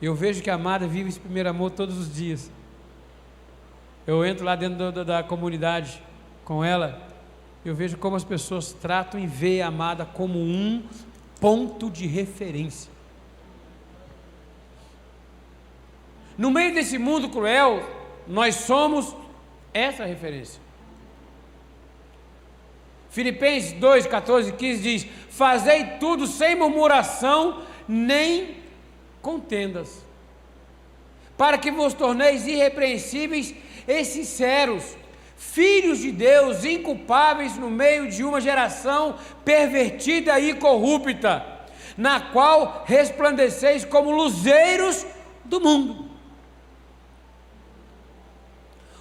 Eu 0.02 0.16
vejo 0.16 0.42
que 0.42 0.50
a 0.50 0.56
amada 0.56 0.88
vive 0.88 1.10
esse 1.10 1.20
primeiro 1.20 1.48
amor 1.48 1.70
todos 1.70 1.96
os 1.96 2.12
dias. 2.12 2.50
Eu 4.08 4.26
entro 4.26 4.44
lá 4.44 4.56
dentro 4.56 4.92
da, 4.92 5.04
da 5.04 5.22
comunidade 5.24 6.02
com 6.44 6.64
ela, 6.64 7.00
eu 7.64 7.76
vejo 7.76 7.98
como 7.98 8.16
as 8.16 8.24
pessoas 8.24 8.74
tratam 8.74 9.20
e 9.20 9.28
veem 9.28 9.62
a 9.62 9.68
amada 9.68 10.06
como 10.08 10.40
um 10.40 10.82
ponto 11.40 11.88
de 11.92 12.08
referência. 12.08 12.92
No 16.36 16.50
meio 16.50 16.74
desse 16.74 16.98
mundo 16.98 17.30
cruel, 17.30 17.99
nós 18.30 18.54
somos 18.54 19.16
essa 19.74 20.06
referência. 20.06 20.62
Filipenses 23.10 23.72
2, 23.72 24.06
14 24.06 24.50
e 24.50 24.54
15 24.54 24.82
diz: 24.84 25.08
Fazei 25.32 25.84
tudo 26.00 26.28
sem 26.28 26.56
murmuração, 26.56 27.64
nem 27.88 28.58
contendas, 29.20 30.06
para 31.36 31.58
que 31.58 31.72
vos 31.72 31.96
torneis 31.96 32.46
irrepreensíveis 32.46 33.56
e 33.88 34.06
sinceros, 34.06 34.96
filhos 35.36 35.98
de 35.98 36.12
Deus, 36.12 36.64
inculpáveis 36.64 37.58
no 37.58 37.72
meio 37.72 38.12
de 38.12 38.24
uma 38.24 38.40
geração 38.40 39.18
pervertida 39.44 40.40
e 40.40 40.54
corrupta, 40.54 41.44
na 41.98 42.22
qual 42.22 42.84
resplandeceis 42.86 43.84
como 43.84 44.12
luzeiros 44.12 45.04
do 45.44 45.60
mundo. 45.60 46.09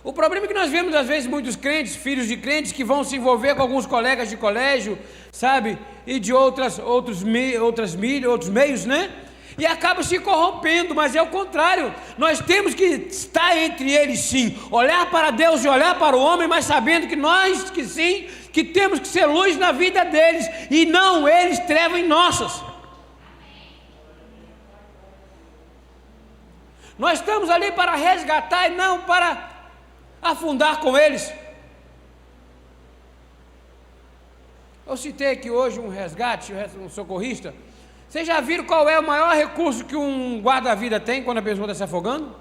O 0.04 0.12
problema 0.12 0.46
é 0.46 0.48
que 0.48 0.54
nós 0.54 0.70
vemos 0.70 0.94
às 0.94 1.06
vezes 1.06 1.28
muitos 1.28 1.56
crentes, 1.56 1.96
filhos 1.96 2.28
de 2.28 2.36
crentes, 2.36 2.72
que 2.72 2.84
vão 2.84 3.02
se 3.02 3.16
envolver 3.16 3.54
com 3.54 3.62
alguns 3.62 3.86
colegas 3.86 4.28
de 4.28 4.36
colégio, 4.36 4.98
sabe, 5.32 5.78
e 6.06 6.20
de 6.20 6.32
outras, 6.32 6.78
outros, 6.78 7.24
outras 7.60 7.94
mídias, 7.94 8.30
outros 8.30 8.50
meios, 8.50 8.84
né? 8.84 9.10
e 9.58 9.66
acaba 9.66 10.04
se 10.04 10.20
corrompendo, 10.20 10.94
mas 10.94 11.16
é 11.16 11.20
o 11.20 11.26
contrário. 11.26 11.92
Nós 12.16 12.38
temos 12.40 12.74
que 12.74 12.84
estar 12.84 13.56
entre 13.56 13.90
eles 13.90 14.20
sim, 14.20 14.56
olhar 14.70 15.10
para 15.10 15.32
Deus 15.32 15.64
e 15.64 15.68
olhar 15.68 15.98
para 15.98 16.16
o 16.16 16.20
homem, 16.20 16.46
mas 16.46 16.64
sabendo 16.64 17.08
que 17.08 17.16
nós 17.16 17.68
que 17.68 17.84
sim, 17.84 18.28
que 18.52 18.62
temos 18.62 19.00
que 19.00 19.08
ser 19.08 19.26
luz 19.26 19.56
na 19.58 19.72
vida 19.72 20.04
deles 20.04 20.48
e 20.70 20.86
não 20.86 21.28
eles 21.28 21.58
trevas 21.58 21.98
em 21.98 22.06
nossas. 22.06 22.62
Nós 26.96 27.18
estamos 27.18 27.50
ali 27.50 27.72
para 27.72 27.96
resgatar 27.96 28.70
e 28.70 28.76
não 28.76 29.02
para 29.02 29.57
afundar 30.22 30.80
com 30.80 30.96
eles. 30.96 31.32
Eu 34.86 34.96
citei 34.96 35.32
aqui 35.32 35.50
hoje 35.50 35.78
um 35.78 35.88
resgate, 35.88 36.52
um 36.78 36.88
socorrista. 36.88 37.54
Vocês 38.08 38.26
já 38.26 38.40
viram 38.40 38.64
qual 38.64 38.88
é 38.88 38.98
o 38.98 39.06
maior 39.06 39.34
recurso 39.34 39.84
que 39.84 39.94
um 39.94 40.40
guarda-vida 40.40 40.98
tem 40.98 41.22
quando 41.22 41.38
a 41.38 41.42
pessoa 41.42 41.66
está 41.66 41.74
se 41.74 41.84
afogando? 41.84 42.34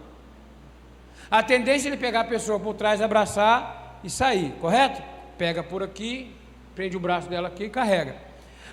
A 1.29 1.43
tendência 1.43 1.89
é 1.89 1.89
ele 1.89 1.97
pegar 1.97 2.21
a 2.21 2.23
pessoa 2.23 2.57
por 2.57 2.73
trás, 2.73 3.01
abraçar 3.01 3.99
e 4.01 4.09
sair, 4.09 4.53
correto? 4.61 5.03
Pega 5.37 5.61
por 5.61 5.83
aqui, 5.83 6.33
prende 6.73 6.95
o 6.95 6.99
braço 7.01 7.27
dela 7.27 7.49
aqui 7.49 7.65
e 7.65 7.69
carrega. 7.69 8.15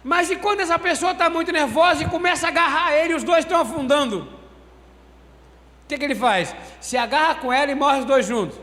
Mas 0.04 0.30
e 0.30 0.36
quando 0.36 0.60
essa 0.60 0.78
pessoa 0.78 1.10
está 1.10 1.28
muito 1.28 1.50
nervosa 1.50 2.04
e 2.04 2.06
começa 2.06 2.46
a 2.46 2.50
agarrar 2.50 2.92
ele 2.94 3.14
os 3.14 3.24
dois 3.24 3.40
estão 3.44 3.60
afundando? 3.60 4.20
O 4.20 5.88
que, 5.88 5.98
que 5.98 6.04
ele 6.04 6.14
faz? 6.14 6.54
Se 6.80 6.96
agarra 6.96 7.34
com 7.36 7.52
ela 7.52 7.72
e 7.72 7.74
morre 7.74 7.98
os 8.00 8.04
dois 8.04 8.24
juntos. 8.24 8.56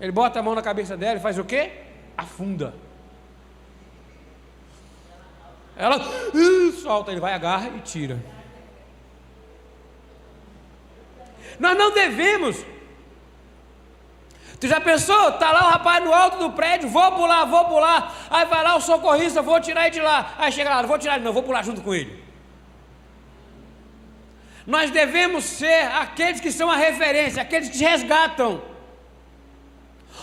Ele 0.00 0.12
bota 0.12 0.40
a 0.40 0.42
mão 0.42 0.54
na 0.54 0.62
cabeça 0.62 0.96
dela 0.96 1.18
e 1.18 1.22
faz 1.22 1.38
o 1.38 1.44
quê? 1.44 1.72
Afunda. 2.16 2.74
Ela 5.76 5.98
uh, 5.98 6.72
solta, 6.72 7.10
ele 7.10 7.20
vai, 7.20 7.34
agarra 7.34 7.68
e 7.76 7.80
tira. 7.80 8.18
Nós 11.58 11.76
não 11.76 11.92
devemos. 11.92 12.64
Tu 14.58 14.66
já 14.66 14.80
pensou? 14.80 15.30
Está 15.30 15.52
lá 15.52 15.68
o 15.68 15.70
rapaz 15.70 16.04
no 16.04 16.12
alto 16.12 16.38
do 16.38 16.52
prédio, 16.52 16.88
vou 16.88 17.12
pular, 17.12 17.44
vou 17.44 17.64
pular. 17.66 18.14
Aí 18.30 18.44
vai 18.46 18.62
lá 18.62 18.76
o 18.76 18.80
socorrista, 18.80 19.40
vou 19.40 19.60
tirar 19.60 19.86
ele 19.86 19.90
de 19.90 20.00
lá. 20.00 20.34
Aí 20.38 20.52
chega 20.52 20.70
lá, 20.70 20.82
vou 20.82 20.98
tirar 20.98 21.16
ele, 21.16 21.24
não, 21.24 21.32
vou 21.32 21.42
pular 21.42 21.62
junto 21.62 21.80
com 21.82 21.94
ele. 21.94 22.22
Nós 24.66 24.90
devemos 24.90 25.44
ser 25.44 25.84
aqueles 25.94 26.40
que 26.40 26.52
são 26.52 26.70
a 26.70 26.76
referência, 26.76 27.40
aqueles 27.40 27.70
que 27.70 27.78
resgatam. 27.78 28.69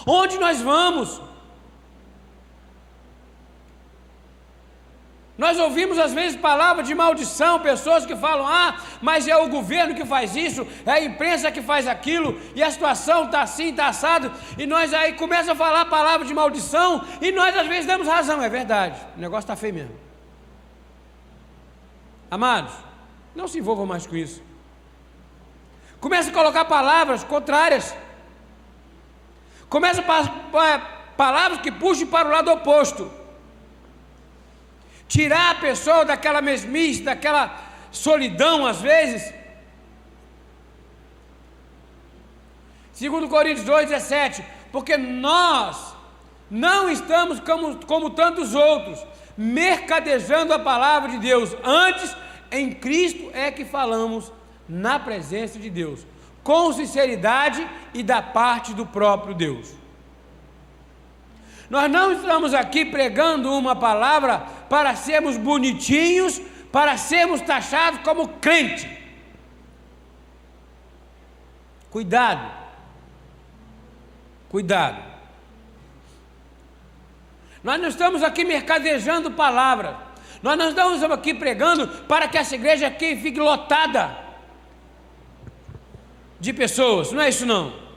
Onde 0.07 0.37
nós 0.37 0.61
vamos? 0.61 1.21
Nós 5.37 5.59
ouvimos 5.59 5.99
às 5.99 6.13
vezes 6.13 6.39
palavras 6.39 6.87
de 6.87 6.95
maldição, 6.95 7.59
pessoas 7.59 8.05
que 8.07 8.15
falam, 8.15 8.47
ah, 8.47 8.79
mas 9.01 9.27
é 9.27 9.37
o 9.37 9.49
governo 9.49 9.93
que 9.93 10.03
faz 10.03 10.35
isso, 10.35 10.65
é 10.83 10.91
a 10.91 11.03
imprensa 11.03 11.51
que 11.51 11.61
faz 11.61 11.87
aquilo, 11.87 12.41
e 12.55 12.63
a 12.63 12.71
situação 12.71 13.25
está 13.25 13.41
assim, 13.43 13.69
está 13.69 13.87
assado, 13.87 14.31
e 14.57 14.65
nós 14.65 14.95
aí 14.95 15.13
começamos 15.13 15.51
a 15.51 15.55
falar 15.55 15.85
palavras 15.85 16.27
de 16.27 16.33
maldição, 16.33 17.05
e 17.21 17.31
nós 17.31 17.55
às 17.55 17.67
vezes 17.67 17.85
damos 17.85 18.07
razão, 18.07 18.41
é 18.41 18.49
verdade, 18.49 18.99
o 19.15 19.19
negócio 19.19 19.43
está 19.43 19.55
feio 19.55 19.75
mesmo. 19.75 19.95
Amados, 22.31 22.73
não 23.35 23.47
se 23.47 23.59
envolvam 23.59 23.85
mais 23.85 24.07
com 24.07 24.15
isso. 24.15 24.41
Comece 25.99 26.29
a 26.29 26.33
colocar 26.33 26.65
palavras 26.65 27.23
contrárias. 27.23 27.95
Comece 29.69 30.01
a 30.01 30.79
palavras 31.17 31.61
que 31.61 31.71
puxem 31.71 32.07
para 32.07 32.27
o 32.27 32.31
lado 32.31 32.51
oposto. 32.51 33.11
Tirar 35.07 35.51
a 35.51 35.55
pessoa 35.55 36.05
daquela 36.05 36.41
mesmice, 36.41 37.01
daquela 37.01 37.55
solidão 37.91 38.65
às 38.65 38.81
vezes. 38.81 39.33
Segundo 42.93 43.29
Coríntios 43.29 43.65
2,17, 43.65 44.43
porque 44.71 44.97
nós 44.97 45.95
não 46.49 46.89
estamos 46.89 47.39
como, 47.39 47.85
como 47.85 48.09
tantos 48.09 48.55
outros, 48.55 49.05
mercadejando 49.37 50.53
a 50.53 50.59
palavra 50.59 51.11
de 51.11 51.19
Deus, 51.19 51.55
antes 51.63 52.15
em 52.49 52.73
Cristo 52.73 53.29
é 53.33 53.51
que 53.51 53.65
falamos 53.65 54.31
na 54.67 54.97
presença 54.97 55.59
de 55.59 55.69
Deus, 55.69 56.05
com 56.47 56.71
sinceridade 56.71 57.67
e 57.93 58.01
da 58.01 58.21
parte 58.21 58.73
do 58.73 58.85
próprio 58.85 59.35
Deus. 59.35 59.73
Nós 61.69 61.91
não 61.91 62.13
estamos 62.13 62.53
aqui 62.53 62.85
pregando 62.85 63.51
uma 63.51 63.75
palavra 63.75 64.45
para 64.69 64.95
sermos 64.95 65.35
bonitinhos, 65.35 66.39
para 66.71 66.95
sermos 66.95 67.41
taxados 67.41 67.99
como 67.99 68.29
crente. 68.39 68.89
Cuidado. 71.91 72.49
Cuidado. 74.47 75.03
Nós 77.61 77.81
não 77.81 77.89
estamos 77.89 78.23
aqui 78.23 78.45
mercadejando 78.45 79.31
palavras. 79.31 79.97
Nós 80.41 80.57
não 80.57 80.69
estamos 80.69 81.03
aqui 81.03 81.33
pregando 81.33 81.89
para 82.05 82.29
que 82.29 82.37
essa 82.37 82.55
igreja 82.55 82.87
aqui 82.87 83.17
fique 83.17 83.37
lotada 83.37 84.26
de 86.39 86.53
pessoas. 86.53 87.11
Não 87.11 87.21
é 87.21 87.29
isso 87.29 87.45
não. 87.45 87.87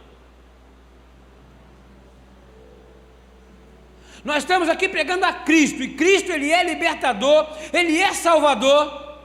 Nós 4.25 4.39
estamos 4.39 4.69
aqui 4.69 4.89
pregando 4.89 5.25
a 5.25 5.33
Cristo, 5.33 5.83
e 5.83 5.95
Cristo 5.95 6.31
ele 6.31 6.51
é 6.51 6.63
libertador, 6.63 7.49
ele 7.73 7.99
é 7.99 8.13
salvador, 8.13 9.19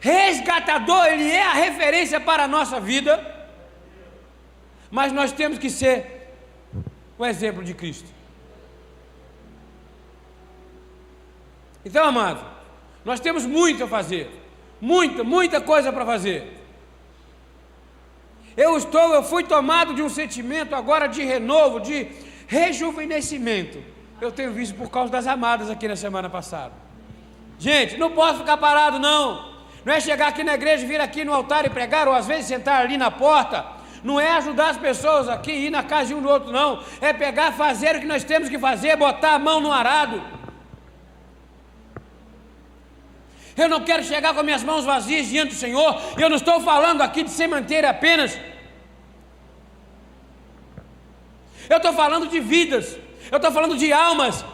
resgatador, 0.00 1.06
ele 1.06 1.30
é 1.30 1.42
a 1.42 1.52
referência 1.52 2.20
para 2.20 2.44
a 2.44 2.48
nossa 2.48 2.80
vida. 2.80 3.36
Mas 4.90 5.12
nós 5.12 5.30
temos 5.32 5.58
que 5.58 5.70
ser 5.70 6.32
o 7.16 7.24
exemplo 7.24 7.62
de 7.62 7.74
Cristo. 7.74 8.08
Então, 11.84 12.04
amado, 12.04 12.44
nós 13.04 13.20
temos 13.20 13.46
muito 13.46 13.84
a 13.84 13.88
fazer, 13.88 14.30
muita, 14.80 15.22
muita 15.22 15.60
coisa 15.60 15.92
para 15.92 16.04
fazer. 16.04 16.57
Eu 18.58 18.76
estou, 18.76 19.14
eu 19.14 19.22
fui 19.22 19.44
tomado 19.44 19.94
de 19.94 20.02
um 20.02 20.08
sentimento 20.08 20.74
agora 20.74 21.06
de 21.06 21.22
renovo, 21.22 21.78
de 21.78 22.08
rejuvenescimento. 22.48 23.80
Eu 24.20 24.32
tenho 24.32 24.50
visto 24.50 24.74
por 24.74 24.90
causa 24.90 25.12
das 25.12 25.28
amadas 25.28 25.70
aqui 25.70 25.86
na 25.86 25.94
semana 25.94 26.28
passada. 26.28 26.72
Gente, 27.56 27.96
não 27.96 28.10
posso 28.10 28.40
ficar 28.40 28.56
parado, 28.56 28.98
não. 28.98 29.58
Não 29.84 29.94
é 29.94 30.00
chegar 30.00 30.26
aqui 30.26 30.42
na 30.42 30.54
igreja, 30.54 30.84
vir 30.84 31.00
aqui 31.00 31.24
no 31.24 31.32
altar 31.32 31.66
e 31.66 31.70
pregar, 31.70 32.08
ou 32.08 32.14
às 32.14 32.26
vezes 32.26 32.46
sentar 32.46 32.82
ali 32.82 32.96
na 32.96 33.12
porta. 33.12 33.64
Não 34.02 34.18
é 34.18 34.32
ajudar 34.32 34.70
as 34.70 34.76
pessoas 34.76 35.28
aqui, 35.28 35.52
ir 35.52 35.70
na 35.70 35.84
casa 35.84 36.06
de 36.06 36.14
um 36.14 36.20
do 36.20 36.28
outro, 36.28 36.50
não. 36.50 36.82
É 37.00 37.12
pegar, 37.12 37.52
fazer 37.52 37.94
o 37.94 38.00
que 38.00 38.06
nós 38.06 38.24
temos 38.24 38.48
que 38.48 38.58
fazer, 38.58 38.96
botar 38.96 39.34
a 39.34 39.38
mão 39.38 39.60
no 39.60 39.72
arado. 39.72 40.20
Eu 43.58 43.68
não 43.68 43.80
quero 43.80 44.04
chegar 44.04 44.32
com 44.34 44.42
minhas 44.42 44.62
mãos 44.62 44.84
vazias 44.84 45.26
diante 45.26 45.50
do 45.54 45.60
Senhor. 45.64 46.00
Eu 46.16 46.28
não 46.28 46.36
estou 46.36 46.60
falando 46.60 47.02
aqui 47.02 47.24
de 47.24 47.30
cemitério 47.30 47.88
apenas. 47.88 48.38
Eu 51.68 51.78
estou 51.78 51.92
falando 51.92 52.28
de 52.28 52.40
vidas, 52.40 52.96
eu 53.30 53.36
estou 53.36 53.52
falando 53.52 53.76
de 53.76 53.92
almas. 53.92 54.44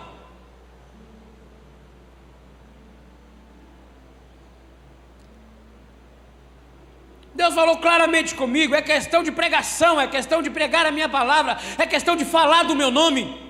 Deus 7.35 7.55
falou 7.55 7.77
claramente 7.77 8.35
comigo: 8.35 8.75
é 8.75 8.81
questão 8.81 9.23
de 9.23 9.31
pregação, 9.31 10.01
é 10.01 10.09
questão 10.09 10.41
de 10.41 10.49
pregar 10.49 10.87
a 10.87 10.91
minha 10.91 11.09
palavra, 11.09 11.59
é 11.79 11.87
questão 11.87 12.17
de 12.17 12.25
falar 12.25 12.63
do 12.65 12.75
meu 12.75 12.91
nome. 12.91 13.44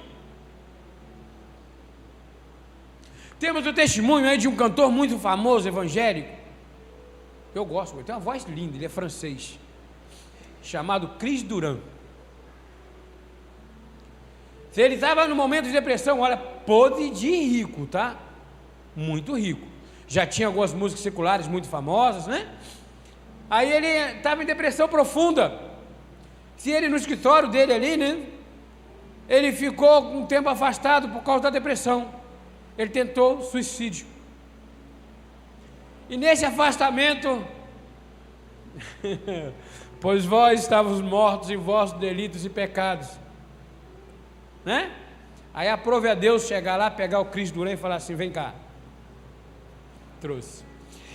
Temos 3.45 3.67
o 3.67 3.75
testemunho 3.75 4.27
aí 4.27 4.39
de 4.39 4.49
um 4.49 4.57
cantor 4.57 4.91
muito 4.91 5.19
famoso, 5.19 5.69
evangélico. 5.69 6.31
Eu 7.55 7.63
gosto, 7.67 7.95
ele 7.95 8.03
tem 8.03 8.15
uma 8.15 8.19
voz 8.19 8.45
linda, 8.45 8.75
ele 8.75 8.87
é 8.87 8.89
francês, 8.89 9.59
chamado 10.63 11.09
Cris 11.19 11.43
Duran. 11.43 11.77
Se 14.73 14.81
ele 14.81 14.95
estava 14.95 15.29
no 15.29 15.37
momento 15.37 15.67
de 15.67 15.73
depressão, 15.73 16.21
olha, 16.21 16.39
pode 16.39 17.11
de 17.11 17.31
rico, 17.31 17.85
tá? 17.85 18.17
Muito 18.97 19.37
rico. 19.37 19.69
Já 20.09 20.27
tinha 20.27 20.49
algumas 20.49 20.73
músicas 20.73 21.03
seculares 21.03 21.47
muito 21.47 21.69
famosas, 21.69 22.27
né? 22.27 22.49
Aí 23.51 23.71
ele 23.71 24.17
estava 24.17 24.43
em 24.43 24.47
depressão 24.47 24.89
profunda. 24.89 25.61
Se 26.57 26.71
ele 26.71 26.89
no 26.89 26.97
escritório 26.97 27.51
dele 27.51 27.75
ali, 27.75 27.99
né? 27.99 28.23
Ele 29.29 29.53
ficou 29.53 30.17
um 30.17 30.25
tempo 30.25 30.49
afastado 30.49 31.11
por 31.11 31.23
causa 31.23 31.43
da 31.43 31.51
depressão. 31.51 32.24
Ele 32.77 32.91
tentou 32.91 33.43
suicídio. 33.43 34.07
E 36.09 36.17
nesse 36.17 36.45
afastamento, 36.45 37.45
pois 40.01 40.25
vós 40.25 40.61
estavos 40.61 41.01
mortos 41.01 41.51
em 41.51 41.57
vossos 41.57 41.99
delitos 41.99 42.45
e 42.45 42.51
pecados 42.51 43.25
né? 44.65 44.91
Aí 45.53 45.69
aprove 45.69 46.09
a 46.09 46.15
Deus 46.15 46.47
chegar 46.47 46.77
lá, 46.77 46.91
pegar 46.91 47.21
o 47.21 47.27
Cristo 47.27 47.55
Duran 47.55 47.73
e 47.73 47.77
falar 47.77 47.97
assim: 47.97 48.15
vem 48.15 48.31
cá. 48.31 48.55
Trouxe. 50.21 50.65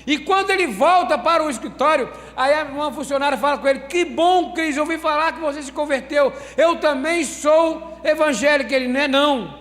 E 0.07 0.19
quando 0.19 0.49
ele 0.51 0.67
volta 0.67 1.17
para 1.17 1.43
o 1.43 1.49
escritório, 1.49 2.09
aí 2.37 2.63
uma 2.71 2.91
funcionária 2.91 3.37
fala 3.37 3.57
com 3.57 3.67
ele: 3.67 3.81
Que 3.81 4.05
bom, 4.05 4.53
Cris, 4.53 4.77
ouvi 4.77 4.97
falar 4.97 5.33
que 5.33 5.39
você 5.39 5.61
se 5.63 5.71
converteu. 5.71 6.31
Eu 6.55 6.77
também 6.77 7.23
sou 7.25 7.99
evangélico. 8.03 8.73
Ele 8.73 8.87
não 8.87 8.99
é, 8.99 9.07
não. 9.07 9.58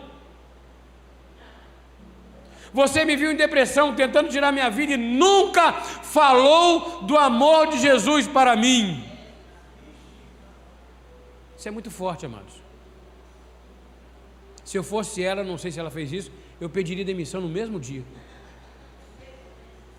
Você 2.78 3.04
me 3.04 3.16
viu 3.16 3.32
em 3.32 3.34
depressão, 3.34 3.92
tentando 3.92 4.28
tirar 4.28 4.52
minha 4.52 4.70
vida 4.70 4.92
e 4.92 4.96
nunca 4.96 5.72
falou 5.72 7.02
do 7.02 7.18
amor 7.18 7.66
de 7.66 7.80
Jesus 7.80 8.28
para 8.28 8.54
mim. 8.54 9.04
Isso 11.56 11.66
é 11.66 11.72
muito 11.72 11.90
forte, 11.90 12.24
amados. 12.24 12.54
Se 14.64 14.76
eu 14.78 14.84
fosse 14.84 15.20
ela, 15.20 15.42
não 15.42 15.58
sei 15.58 15.72
se 15.72 15.80
ela 15.80 15.90
fez 15.90 16.12
isso, 16.12 16.30
eu 16.60 16.70
pediria 16.70 17.04
demissão 17.04 17.40
no 17.40 17.48
mesmo 17.48 17.80
dia. 17.80 18.04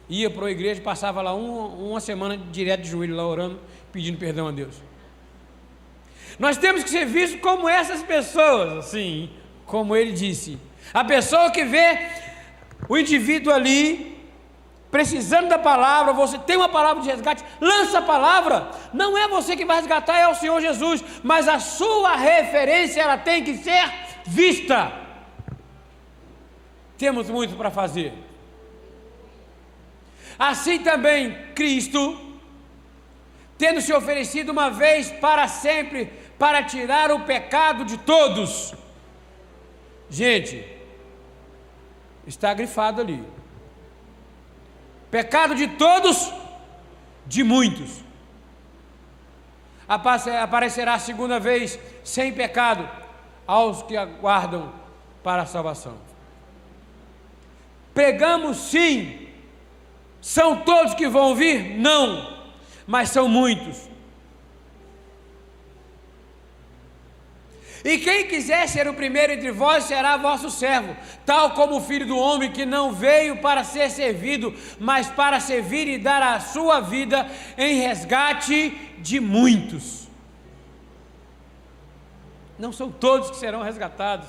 Ia 0.07 0.29
para 0.29 0.47
a 0.47 0.51
igreja, 0.51 0.79
passava 0.79 1.21
lá 1.21 1.33
uma, 1.33 1.65
uma 1.67 1.99
semana 1.99 2.37
direto 2.37 2.83
de 2.83 2.91
joelho 2.91 3.13
lá 3.13 3.27
orando, 3.27 3.59
pedindo 3.91 4.17
perdão 4.17 4.47
a 4.47 4.51
Deus. 4.51 4.75
Nós 6.39 6.55
temos 6.55 6.81
que 6.85 6.89
ser 6.89 7.05
vistos 7.05 7.41
como 7.41 7.67
essas 7.67 8.01
pessoas, 8.01 8.71
assim, 8.77 9.29
como 9.65 9.97
ele 9.97 10.13
disse. 10.13 10.57
A 10.93 11.03
pessoa 11.03 11.51
que 11.51 11.65
vê 11.65 12.28
o 12.89 12.97
indivíduo 12.97 13.53
ali 13.53 14.17
precisando 14.91 15.47
da 15.47 15.59
palavra, 15.59 16.13
você 16.13 16.37
tem 16.39 16.57
uma 16.57 16.67
palavra 16.67 17.03
de 17.03 17.09
resgate, 17.09 17.45
lança 17.61 17.99
a 17.99 18.01
palavra. 18.01 18.71
Não 18.91 19.15
é 19.17 19.27
você 19.27 19.55
que 19.55 19.63
vai 19.65 19.77
resgatar, 19.77 20.17
é 20.17 20.27
o 20.27 20.33
Senhor 20.33 20.59
Jesus, 20.59 21.03
mas 21.23 21.47
a 21.47 21.59
sua 21.59 22.15
referência 22.15 23.01
ela 23.01 23.17
tem 23.17 23.43
que 23.43 23.55
ser 23.57 23.93
vista. 24.25 24.91
Temos 26.97 27.29
muito 27.29 27.55
para 27.55 27.69
fazer. 27.69 28.13
Assim 30.37 30.79
também 30.79 31.37
Cristo, 31.53 32.19
tendo 33.57 33.81
se 33.81 33.93
oferecido 33.93 34.49
uma 34.49 34.71
vez 34.71 35.11
para 35.11 35.47
sempre 35.47 36.11
para 36.39 36.63
tirar 36.63 37.11
o 37.11 37.25
pecado 37.25 37.85
de 37.85 37.97
todos. 37.97 38.73
Gente, 40.09 40.78
está 42.25 42.53
grifado 42.53 43.01
ali. 43.01 43.23
Pecado 45.09 45.55
de 45.55 45.67
todos, 45.67 46.31
de 47.25 47.43
muitos. 47.43 48.03
Aparecerá 49.87 50.93
a 50.93 50.99
segunda 50.99 51.39
vez 51.39 51.79
sem 52.03 52.31
pecado 52.31 52.87
aos 53.47 53.81
que 53.81 53.97
aguardam 53.97 54.71
para 55.23 55.41
a 55.41 55.45
salvação. 55.47 55.97
Pregamos 57.93 58.57
sim. 58.57 59.27
São 60.21 60.57
todos 60.57 60.93
que 60.93 61.07
vão 61.07 61.33
vir? 61.33 61.79
Não, 61.79 62.37
mas 62.85 63.09
são 63.09 63.27
muitos. 63.27 63.88
E 67.83 67.97
quem 67.97 68.27
quiser 68.27 68.67
ser 68.67 68.87
o 68.87 68.93
primeiro 68.93 69.33
entre 69.33 69.51
vós 69.51 69.85
será 69.85 70.17
vosso 70.17 70.49
servo, 70.49 70.95
tal 71.25 71.51
como 71.51 71.77
o 71.77 71.81
filho 71.81 72.05
do 72.05 72.17
homem 72.17 72.51
que 72.51 72.65
não 72.65 72.91
veio 72.91 73.37
para 73.37 73.63
ser 73.63 73.89
servido, 73.89 74.53
mas 74.79 75.07
para 75.07 75.39
servir 75.39 75.87
e 75.87 75.97
dar 75.97 76.21
a 76.21 76.39
sua 76.39 76.81
vida 76.81 77.29
em 77.57 77.75
resgate 77.75 78.71
de 78.99 79.19
muitos. 79.19 80.09
Não 82.57 82.73
são 82.73 82.91
todos 82.91 83.31
que 83.31 83.37
serão 83.37 83.63
resgatados. 83.63 84.27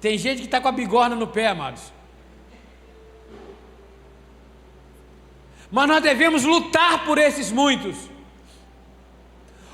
Tem 0.00 0.18
gente 0.18 0.40
que 0.40 0.44
está 0.44 0.60
com 0.60 0.68
a 0.68 0.72
bigorna 0.72 1.16
no 1.16 1.26
pé, 1.26 1.46
amados. 1.46 1.92
Mas 5.70 5.88
nós 5.88 6.02
devemos 6.02 6.44
lutar 6.44 7.04
por 7.04 7.16
esses 7.16 7.50
muitos. 7.50 7.96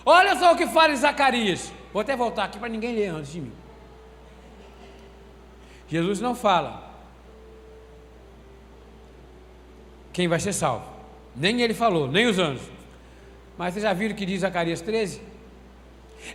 Olha 0.05 0.37
só 0.37 0.53
o 0.53 0.57
que 0.57 0.69
fala 0.69 0.95
Zacarias. 0.95 1.73
Vou 1.97 2.03
até 2.03 2.15
voltar 2.15 2.45
aqui 2.45 2.59
para 2.59 2.69
ninguém 2.69 2.95
ler 2.95 3.07
antes 3.07 3.33
de 3.33 3.41
mim. 3.41 3.53
Jesus 5.89 6.21
não 6.21 6.35
fala 6.35 6.95
quem 10.13 10.29
vai 10.29 10.39
ser 10.39 10.53
salvo. 10.53 10.85
Nem 11.35 11.63
ele 11.63 11.73
falou, 11.73 12.07
nem 12.07 12.27
os 12.27 12.39
anjos. 12.39 12.69
Mas 13.57 13.73
vocês 13.73 13.83
já 13.83 13.95
viram 13.95 14.15
o 14.15 14.19
que 14.19 14.27
diz 14.27 14.43
Zacarias 14.43 14.83
13? 14.83 15.23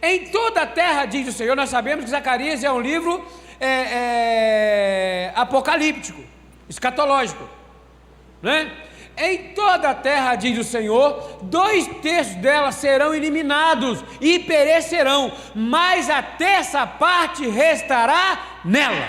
Em 0.02 0.32
toda 0.32 0.64
a 0.64 0.66
terra, 0.66 1.06
diz 1.06 1.28
o 1.28 1.32
Senhor, 1.32 1.56
nós 1.56 1.70
sabemos 1.70 2.06
que 2.06 2.10
Zacarias 2.10 2.64
é 2.64 2.72
um 2.72 2.82
livro 2.82 3.24
é, 3.60 3.68
é, 3.68 5.32
apocalíptico, 5.36 6.24
escatológico. 6.68 7.48
Né? 8.42 8.76
Em 9.18 9.54
toda 9.54 9.90
a 9.90 9.96
terra, 9.96 10.36
diz 10.36 10.58
o 10.58 10.64
Senhor, 10.64 11.40
dois 11.44 11.86
terços 12.02 12.36
dela 12.36 12.72
serão 12.72 13.14
eliminados 13.14 14.04
e 14.20 14.40
perecerão, 14.40 15.32
mas 15.54 16.10
a 16.10 16.24
terça 16.24 16.88
parte 16.88 17.48
restará 17.48 18.60
nela. 18.64 19.08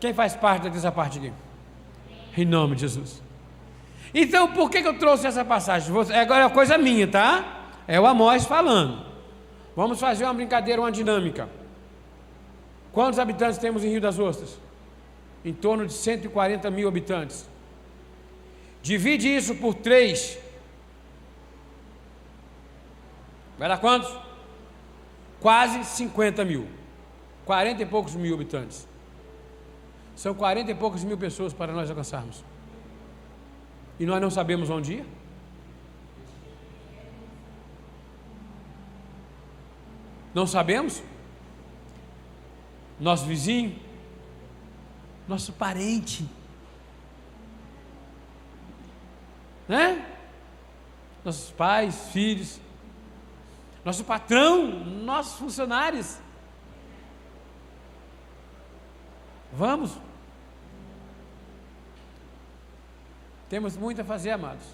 Quem 0.00 0.14
faz 0.14 0.34
parte 0.34 0.70
dessa 0.70 0.92
parte 0.92 1.18
aqui? 1.18 1.32
Em 2.36 2.44
nome 2.44 2.74
de 2.74 2.82
Jesus. 2.82 3.22
Então, 4.14 4.52
por 4.52 4.70
que, 4.70 4.80
que 4.80 4.88
eu 4.88 4.98
trouxe 4.98 5.26
essa 5.26 5.44
passagem? 5.44 5.92
Agora 6.14 6.44
é 6.44 6.48
coisa 6.48 6.78
minha, 6.78 7.06
tá? 7.06 7.44
É 7.86 8.00
o 8.00 8.06
Amós 8.06 8.44
falando. 8.44 9.04
Vamos 9.74 9.98
fazer 9.98 10.24
uma 10.24 10.34
brincadeira, 10.34 10.80
uma 10.80 10.92
dinâmica. 10.92 11.48
Quantos 12.92 13.18
habitantes 13.18 13.58
temos 13.58 13.82
em 13.82 13.88
Rio 13.88 14.00
das 14.00 14.18
Ostras? 14.18 14.58
Em 15.44 15.52
torno 15.52 15.84
de 15.84 15.92
140 15.92 16.70
mil 16.70 16.86
habitantes. 16.86 17.48
Divide 18.84 19.34
isso 19.34 19.54
por 19.54 19.72
três. 19.72 20.38
Vai 23.58 23.66
dar 23.66 23.78
quantos? 23.78 24.14
Quase 25.40 25.82
50 25.82 26.44
mil. 26.44 26.68
40 27.46 27.80
e 27.82 27.86
poucos 27.86 28.14
mil 28.14 28.34
habitantes. 28.34 28.86
São 30.14 30.34
40 30.34 30.70
e 30.70 30.74
poucas 30.74 31.02
mil 31.02 31.16
pessoas 31.16 31.54
para 31.54 31.72
nós 31.72 31.88
alcançarmos. 31.88 32.44
E 33.98 34.04
nós 34.04 34.20
não 34.20 34.30
sabemos 34.30 34.68
onde 34.68 34.96
ir? 34.96 35.06
Não 40.34 40.46
sabemos? 40.46 41.02
Nosso 43.00 43.24
vizinho, 43.24 43.80
nosso 45.26 45.54
parente, 45.54 46.28
né? 49.68 50.04
Nossos 51.24 51.50
pais, 51.50 52.10
filhos, 52.12 52.60
nosso 53.84 54.04
patrão, 54.04 54.66
nossos 54.84 55.38
funcionários. 55.38 56.18
Vamos. 59.52 59.92
Temos 63.48 63.76
muito 63.76 64.00
a 64.00 64.04
fazer, 64.04 64.32
amados. 64.32 64.64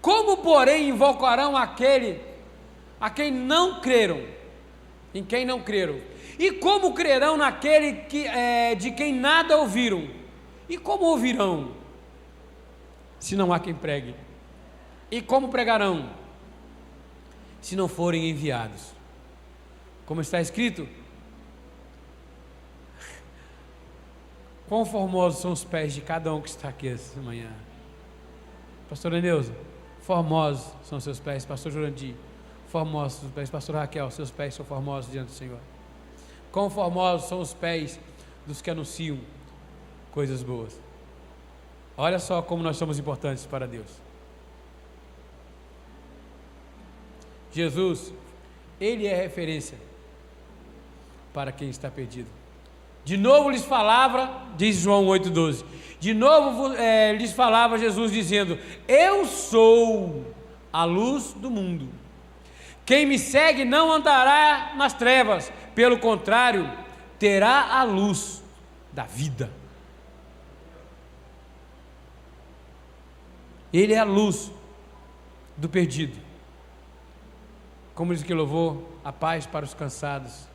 Como, 0.00 0.38
porém, 0.38 0.88
invocarão 0.88 1.56
aquele 1.56 2.22
a 3.00 3.10
quem 3.10 3.30
não 3.30 3.80
creram? 3.80 4.22
Em 5.14 5.24
quem 5.24 5.44
não 5.44 5.60
creram? 5.60 6.00
E 6.38 6.52
como 6.52 6.94
crerão 6.94 7.36
naquele 7.36 8.04
que, 8.04 8.26
é, 8.26 8.74
de 8.74 8.90
quem 8.90 9.14
nada 9.14 9.56
ouviram? 9.56 10.08
E 10.68 10.76
como 10.76 11.04
ouvirão 11.04 11.75
se 13.18 13.36
não 13.36 13.52
há 13.52 13.58
quem 13.58 13.74
pregue? 13.74 14.14
E 15.10 15.22
como 15.22 15.48
pregarão, 15.48 16.10
se 17.60 17.76
não 17.76 17.88
forem 17.88 18.30
enviados? 18.30 18.92
Como 20.04 20.20
está 20.20 20.40
escrito, 20.40 20.88
quão 24.68 24.84
formosos 24.84 25.40
são 25.40 25.52
os 25.52 25.64
pés 25.64 25.94
de 25.94 26.00
cada 26.00 26.32
um 26.34 26.40
que 26.40 26.48
está 26.48 26.68
aqui 26.68 26.88
essa 26.88 27.20
manhã. 27.20 27.50
Pastor 28.88 29.12
Eneusa, 29.14 29.52
formosos 30.00 30.72
são 30.84 31.00
seus 31.00 31.18
pés. 31.18 31.44
Pastor 31.44 31.72
Jurandir, 31.72 32.14
formosos 32.68 33.24
os 33.24 33.30
pés. 33.32 33.50
Pastor 33.50 33.74
Raquel, 33.76 34.10
seus 34.10 34.30
pés 34.30 34.54
são 34.54 34.64
formosos 34.64 35.10
diante 35.10 35.28
do 35.28 35.32
Senhor. 35.32 35.58
Quão 36.52 36.70
formosos 36.70 37.28
são 37.28 37.40
os 37.40 37.52
pés 37.52 37.98
dos 38.46 38.62
que 38.62 38.70
anunciam 38.70 39.18
coisas 40.12 40.42
boas. 40.42 40.85
Olha 41.96 42.18
só 42.18 42.42
como 42.42 42.62
nós 42.62 42.76
somos 42.76 42.98
importantes 42.98 43.46
para 43.46 43.66
Deus. 43.66 43.86
Jesus, 47.52 48.12
Ele 48.78 49.06
é 49.06 49.14
referência 49.14 49.78
para 51.32 51.50
quem 51.50 51.70
está 51.70 51.90
perdido. 51.90 52.28
De 53.04 53.16
novo 53.16 53.48
lhes 53.48 53.64
falava, 53.64 54.42
diz 54.56 54.76
João 54.76 55.06
8,12. 55.06 55.64
De 55.98 56.12
novo 56.12 56.74
é, 56.74 57.12
lhes 57.12 57.32
falava 57.32 57.78
Jesus 57.78 58.12
dizendo: 58.12 58.58
Eu 58.86 59.24
sou 59.24 60.34
a 60.72 60.84
luz 60.84 61.32
do 61.32 61.50
mundo. 61.50 61.88
Quem 62.84 63.06
me 63.06 63.18
segue 63.18 63.64
não 63.64 63.90
andará 63.90 64.74
nas 64.76 64.92
trevas, 64.92 65.52
pelo 65.74 65.98
contrário, 65.98 66.70
terá 67.18 67.78
a 67.78 67.82
luz 67.84 68.42
da 68.92 69.04
vida. 69.04 69.50
Ele 73.76 73.92
é 73.92 73.98
a 73.98 74.04
luz 74.04 74.50
do 75.54 75.68
perdido. 75.68 76.18
Como 77.94 78.14
diz 78.14 78.22
que 78.22 78.32
louvou, 78.32 78.98
a 79.04 79.12
paz 79.12 79.44
para 79.44 79.66
os 79.66 79.74
cansados. 79.74 80.48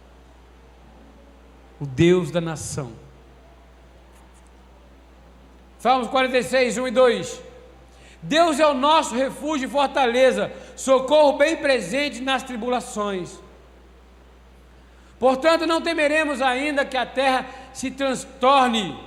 O 1.80 1.86
Deus 1.86 2.32
da 2.32 2.42
nação. 2.42 2.94
Salmos 5.78 6.08
46, 6.08 6.80
1 6.80 6.88
e 6.88 6.92
2. 6.92 7.42
Deus 8.24 8.60
é 8.60 8.66
o 8.66 8.74
nosso 8.74 9.14
refúgio 9.14 9.68
e 9.68 9.72
fortaleza, 9.72 10.52
socorro 10.76 11.38
bem 11.38 11.58
presente 11.58 12.22
nas 12.22 12.42
tribulações. 12.42 13.40
Portanto, 15.20 15.68
não 15.68 15.80
temeremos 15.80 16.42
ainda 16.42 16.84
que 16.86 16.98
a 16.98 17.06
terra 17.06 17.46
se 17.72 17.92
transtorne 17.92 19.00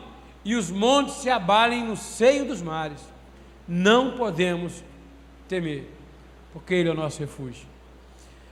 e 0.45 0.55
os 0.55 0.71
montes 0.71 1.15
se 1.15 1.31
abalem 1.31 1.83
no 1.83 1.97
seio 1.97 2.45
dos 2.45 2.63
mares. 2.63 3.14
Não 3.67 4.13
podemos 4.13 4.85
temer, 5.49 5.91
porque 6.53 6.75
Ele 6.75 6.89
é 6.89 6.93
o 6.93 6.97
nosso 6.97 7.21
refúgio. 7.21 7.67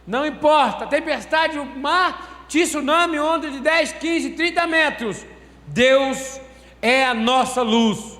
Não 0.06 0.26
importa, 0.26 0.86
tempestade, 0.86 1.58
o 1.58 1.64
mar, 1.64 2.46
tsunami, 2.48 3.18
onda 3.18 3.50
de 3.50 3.60
10, 3.60 3.92
15, 3.92 4.30
30 4.30 4.66
metros. 4.66 5.26
Deus 5.66 6.40
é 6.80 7.04
a 7.04 7.14
nossa 7.14 7.62
luz. 7.62 8.18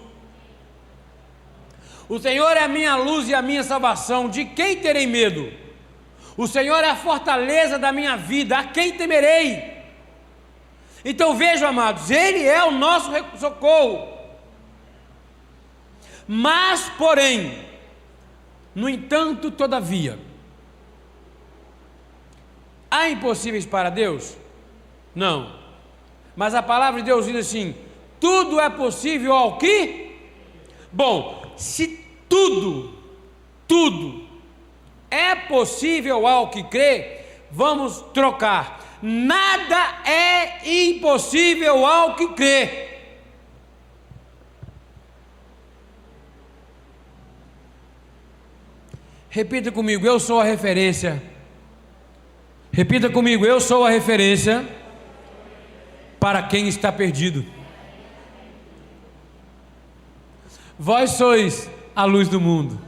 O 2.09 2.19
Senhor 2.19 2.57
é 2.57 2.65
a 2.65 2.69
minha 2.69 2.95
luz 2.97 3.29
e 3.29 3.35
a 3.35 3.43
minha 3.43 3.63
salvação. 3.63 4.29
De 4.29 4.45
quem 4.45 4.77
terei 4.77 5.07
medo? 5.07 5.53
O 6.37 6.47
Senhor 6.47 6.83
é 6.85 6.91
a 6.91 6.97
fortaleza 6.97 7.79
da 7.79 7.91
minha 7.91 8.17
vida. 8.17 8.59
A 8.59 8.65
quem 8.65 8.93
temerei? 8.93 9.73
Então 11.05 11.35
vejam, 11.35 11.69
amados, 11.69 12.11
Ele 12.11 12.45
é 12.45 12.63
o 12.65 12.71
nosso 12.71 13.11
socorro. 13.39 14.22
Mas, 16.27 16.89
porém, 16.97 17.59
no 18.75 18.89
entanto, 18.89 19.51
todavia, 19.51 20.19
há 22.91 23.09
impossíveis 23.09 23.67
para 23.67 23.91
Deus? 23.91 24.37
Não. 25.15 25.55
Mas 26.35 26.55
a 26.55 26.63
palavra 26.63 27.01
de 27.01 27.07
Deus 27.07 27.27
diz 27.27 27.37
assim: 27.37 27.75
tudo 28.21 28.61
é 28.61 28.71
possível 28.71 29.33
ao 29.35 29.59
que? 29.59 30.17
Bom, 30.91 31.43
se 31.57 32.01
tudo, 32.29 32.95
tudo 33.67 34.27
é 35.11 35.35
possível 35.35 36.27
ao 36.27 36.49
que 36.49 36.63
crê, 36.65 37.21
vamos 37.51 38.01
trocar. 38.15 38.81
Nada 39.03 40.01
é 40.09 40.61
impossível 40.89 41.85
ao 41.85 42.15
que 42.15 42.29
crê. 42.29 42.92
Repita 49.35 49.73
comigo, 49.73 50.07
eu 50.07 50.21
sou 50.21 50.43
a 50.43 50.45
referência. 50.45 51.23
Repita 52.71 53.09
comigo, 53.09 53.47
eu 53.47 53.63
sou 53.63 53.83
a 53.83 53.89
referência 53.89 54.63
para 56.21 56.43
quem 56.43 56.69
está 56.69 56.93
perdido. 56.93 57.43
Vós 60.79 61.13
sois 61.13 61.71
a 61.97 62.05
luz 62.05 62.29
do 62.29 62.39
mundo. 62.39 62.79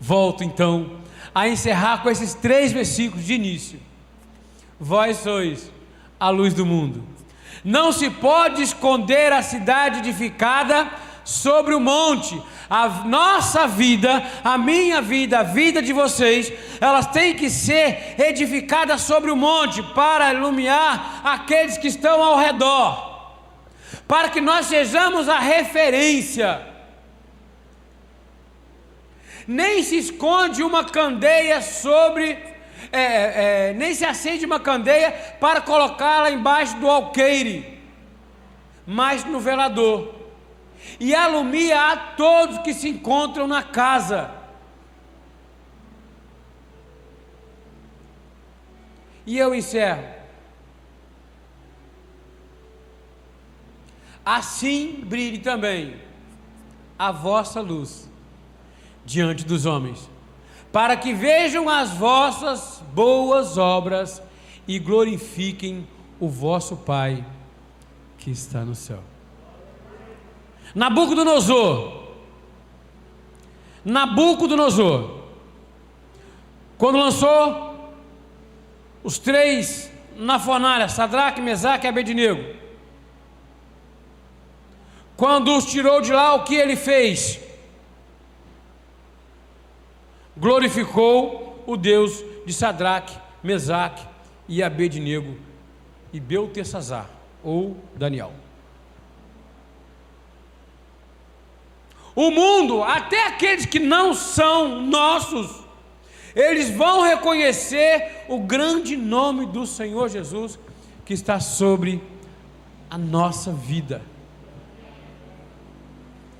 Volto 0.00 0.44
então 0.44 1.00
a 1.34 1.48
encerrar 1.48 2.04
com 2.04 2.08
esses 2.08 2.34
três 2.34 2.70
versículos 2.70 3.26
de 3.26 3.34
início. 3.34 3.80
Vós 4.78 5.16
sois 5.16 5.72
a 6.20 6.30
luz 6.30 6.54
do 6.54 6.64
mundo. 6.64 7.02
Não 7.64 7.90
se 7.90 8.08
pode 8.10 8.62
esconder 8.62 9.32
a 9.32 9.42
cidade 9.42 9.98
edificada 9.98 10.88
sobre 11.24 11.74
o 11.74 11.80
monte. 11.80 12.40
A 12.68 12.88
nossa 13.04 13.66
vida, 13.66 14.22
a 14.44 14.56
minha 14.56 15.02
vida, 15.02 15.40
a 15.40 15.42
vida 15.42 15.82
de 15.82 15.92
vocês, 15.92 16.52
elas 16.80 17.06
têm 17.06 17.34
que 17.34 17.50
ser 17.50 18.14
edificadas 18.18 19.02
sobre 19.02 19.30
o 19.30 19.36
monte 19.36 19.82
para 19.94 20.32
iluminar 20.32 21.20
aqueles 21.24 21.76
que 21.76 21.88
estão 21.88 22.22
ao 22.22 22.38
redor, 22.38 23.34
para 24.06 24.28
que 24.28 24.40
nós 24.40 24.66
sejamos 24.66 25.28
a 25.28 25.38
referência. 25.38 26.66
Nem 29.46 29.82
se 29.82 29.98
esconde 29.98 30.62
uma 30.62 30.84
candeia 30.84 31.60
sobre, 31.60 32.38
é, 32.92 33.70
é, 33.70 33.74
nem 33.76 33.92
se 33.94 34.04
acende 34.04 34.46
uma 34.46 34.60
candeia 34.60 35.10
para 35.40 35.60
colocá-la 35.60 36.30
embaixo 36.30 36.76
do 36.76 36.88
alqueire, 36.88 37.80
mas 38.86 39.24
no 39.24 39.40
velador, 39.40 40.19
e 40.98 41.14
alumia 41.14 41.92
a 41.92 41.96
todos 41.96 42.58
que 42.58 42.74
se 42.74 42.88
encontram 42.88 43.46
na 43.46 43.62
casa. 43.62 44.34
E 49.26 49.38
eu 49.38 49.54
encerro. 49.54 50.04
Assim 54.24 55.02
brilhe 55.04 55.38
também 55.38 56.00
a 56.98 57.10
vossa 57.10 57.60
luz 57.60 58.08
diante 59.04 59.44
dos 59.44 59.64
homens, 59.66 60.08
para 60.70 60.96
que 60.96 61.14
vejam 61.14 61.68
as 61.68 61.90
vossas 61.90 62.82
boas 62.92 63.56
obras 63.56 64.22
e 64.68 64.78
glorifiquem 64.78 65.88
o 66.20 66.28
vosso 66.28 66.76
Pai 66.76 67.24
que 68.18 68.30
está 68.30 68.64
no 68.64 68.74
céu. 68.74 69.02
Nabucodonosor, 70.74 72.04
Nabucodonosor, 73.84 75.20
quando 76.78 76.98
lançou 76.98 77.92
os 79.02 79.18
três 79.18 79.90
na 80.16 80.38
fornalha, 80.38 80.88
Sadraque, 80.88 81.40
Mesaque 81.40 81.86
e 81.86 81.88
Abednego, 81.88 82.56
quando 85.16 85.54
os 85.56 85.66
tirou 85.66 86.00
de 86.00 86.12
lá, 86.12 86.34
o 86.34 86.44
que 86.44 86.54
ele 86.54 86.76
fez? 86.76 87.40
glorificou 90.40 91.62
o 91.66 91.76
Deus 91.76 92.24
de 92.46 92.52
Sadraque, 92.52 93.16
Mesaque 93.42 94.02
e 94.48 94.62
Abednego 94.62 95.36
e 96.12 96.18
Beltesazar, 96.18 97.08
ou 97.44 97.76
Daniel. 97.94 98.32
O 102.20 102.30
mundo, 102.30 102.82
até 102.82 103.26
aqueles 103.26 103.64
que 103.64 103.78
não 103.78 104.12
são 104.14 104.82
nossos, 104.82 105.64
eles 106.34 106.70
vão 106.70 107.02
reconhecer 107.02 108.24
o 108.28 108.38
grande 108.40 108.96
nome 108.96 109.46
do 109.46 109.66
Senhor 109.66 110.08
Jesus 110.08 110.58
que 111.04 111.14
está 111.14 111.40
sobre 111.40 112.02
a 112.88 112.98
nossa 112.98 113.52
vida. 113.52 114.02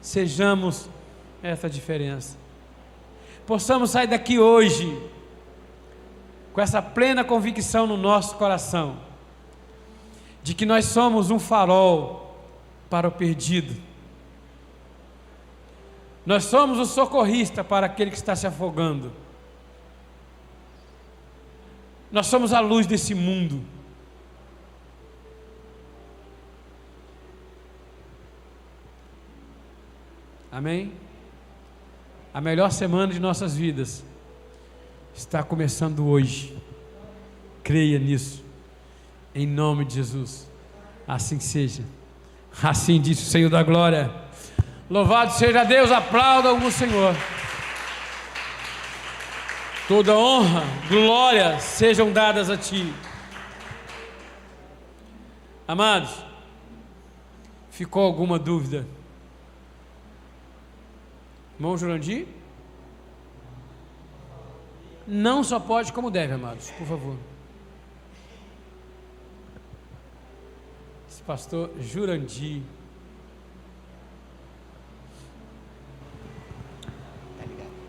Sejamos 0.00 0.88
essa 1.42 1.68
diferença 1.68 2.40
possamos 3.50 3.90
sair 3.90 4.06
daqui 4.06 4.38
hoje 4.38 4.96
com 6.52 6.60
essa 6.60 6.80
plena 6.80 7.24
convicção 7.24 7.84
no 7.84 7.96
nosso 7.96 8.36
coração 8.36 8.98
de 10.40 10.54
que 10.54 10.64
nós 10.64 10.84
somos 10.84 11.32
um 11.32 11.38
farol 11.40 12.38
para 12.88 13.08
o 13.08 13.10
perdido. 13.10 13.74
Nós 16.24 16.44
somos 16.44 16.78
o 16.78 16.84
socorrista 16.84 17.64
para 17.64 17.86
aquele 17.86 18.10
que 18.10 18.16
está 18.16 18.36
se 18.36 18.46
afogando. 18.46 19.12
Nós 22.12 22.26
somos 22.26 22.52
a 22.52 22.60
luz 22.60 22.86
desse 22.86 23.14
mundo. 23.14 23.62
Amém? 30.50 30.92
A 32.34 32.40
melhor 32.40 32.70
semana 32.70 33.12
de 33.12 33.20
nossas 33.20 33.56
vidas 33.56 34.04
está 35.14 35.42
começando 35.42 36.06
hoje. 36.06 36.56
Creia 37.62 37.98
nisso. 37.98 38.44
Em 39.34 39.46
nome 39.46 39.84
de 39.84 39.94
Jesus. 39.94 40.50
Assim 41.06 41.38
seja. 41.38 41.84
Assim 42.62 43.00
disse 43.00 43.22
o 43.22 43.26
Senhor 43.26 43.48
da 43.48 43.62
glória. 43.62 44.10
Louvado 44.90 45.32
seja 45.34 45.62
Deus, 45.62 45.92
aplaudam 45.92 46.66
o 46.66 46.72
Senhor. 46.72 47.14
Toda 49.86 50.16
honra, 50.16 50.64
glória 50.88 51.60
sejam 51.60 52.12
dadas 52.12 52.50
a 52.50 52.56
Ti. 52.56 52.92
Amados, 55.68 56.24
ficou 57.70 58.02
alguma 58.02 58.36
dúvida? 58.36 58.84
Irmão 61.54 61.78
Jurandir? 61.78 62.26
Não 65.06 65.44
só 65.44 65.60
pode, 65.60 65.92
como 65.92 66.10
deve, 66.10 66.32
amados, 66.32 66.68
por 66.72 66.86
favor. 66.88 67.16
Esse 71.08 71.22
pastor 71.22 71.70
Jurandir. 71.78 72.62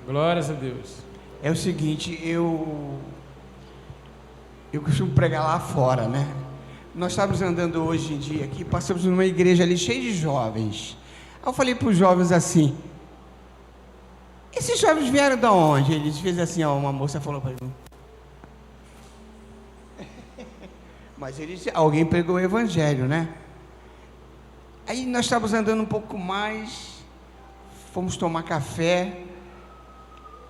Glórias 0.06 0.50
a 0.50 0.54
Deus. 0.54 0.98
É 1.44 1.52
o 1.52 1.56
seguinte, 1.56 2.20
eu 2.24 3.00
eu 4.74 4.82
costumo 4.82 5.12
pregar 5.12 5.44
lá 5.44 5.60
fora, 5.60 6.08
né? 6.08 6.28
Nós 6.96 7.12
estávamos 7.12 7.42
andando 7.42 7.84
hoje 7.84 8.14
em 8.14 8.18
dia 8.18 8.46
aqui, 8.46 8.66
passamos 8.66 9.06
numa 9.06 9.26
igreja 9.26 9.64
ali 9.64 9.78
cheia 9.78 10.02
de 10.02 10.14
jovens. 10.14 10.98
Aí 11.42 11.48
eu 11.48 11.54
falei 11.54 11.76
para 11.76 11.88
os 11.90 11.98
jovens 11.98 12.32
assim: 12.32 12.76
Esses 14.52 14.80
jovens 14.80 15.10
vieram 15.10 15.38
de 15.38 15.46
onde? 15.46 15.94
Eles 15.94 16.18
fez 16.18 16.40
assim, 16.40 16.64
ó, 16.64 16.76
uma 16.76 16.92
moça 16.92 17.22
falou 17.22 17.40
para 17.40 17.52
mim. 17.52 17.72
Mas 21.18 21.40
eles, 21.40 21.68
alguém 21.74 22.06
pregou 22.06 22.38
o 22.38 22.40
evangelho, 22.40 23.06
né? 23.06 23.30
Aí 24.88 25.06
nós 25.06 25.26
estávamos 25.26 25.54
andando 25.54 25.82
um 25.82 25.86
pouco 25.86 26.18
mais, 26.18 27.04
fomos 27.94 28.18
tomar 28.18 28.44
café. 28.44 29.26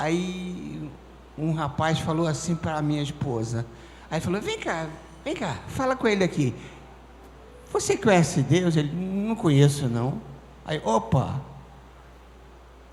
Aí 0.02 0.90
um 1.38 1.54
rapaz 1.54 2.00
falou 2.00 2.26
assim 2.26 2.56
para 2.56 2.76
a 2.76 2.82
minha 2.82 3.04
esposa. 3.04 3.68
Aí 4.10 4.20
falou: 4.20 4.42
Vem 4.42 4.58
cá, 4.58 4.88
vem 5.24 5.36
cá, 5.36 5.60
fala 5.68 5.96
com 5.96 6.08
ele 6.08 6.24
aqui. 6.24 6.56
Você 7.72 7.96
conhece 7.96 8.42
Deus? 8.42 8.76
Ele 8.76 8.92
não 8.92 9.36
conheço, 9.36 9.88
não. 9.88 10.20
Aí, 10.66 10.82
opa! 10.84 11.40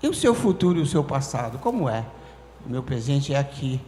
E 0.03 0.07
o 0.07 0.13
seu 0.13 0.35
futuro 0.35 0.77
e 0.77 0.83
o 0.83 0.85
seu 0.85 1.03
passado? 1.03 1.57
Como 1.57 1.89
é? 1.89 2.05
O 2.63 2.69
meu 2.69 2.83
presente 2.83 3.33
é 3.33 3.39
aqui. 3.39 3.81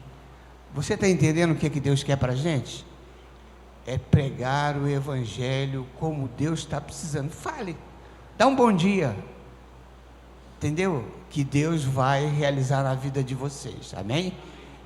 Você 0.73 0.95
está 0.95 1.07
entendendo 1.07 1.51
o 1.51 1.55
que, 1.55 1.67
é 1.67 1.69
que 1.69 1.79
Deus 1.79 2.01
quer 2.01 2.17
para 2.17 2.33
a 2.33 2.35
gente? 2.35 2.83
É 3.85 3.99
pregar 3.99 4.77
o 4.77 4.89
Evangelho 4.89 5.85
como 5.99 6.27
Deus 6.27 6.61
está 6.61 6.81
precisando. 6.81 7.29
Fale, 7.29 7.77
dá 8.35 8.47
um 8.47 8.55
bom 8.55 8.73
dia. 8.73 9.15
Entendeu? 10.61 11.03
Que 11.31 11.43
Deus 11.43 11.83
vai 11.83 12.27
realizar 12.27 12.83
na 12.83 12.93
vida 12.93 13.23
de 13.23 13.33
vocês. 13.33 13.95
Amém? 13.97 14.31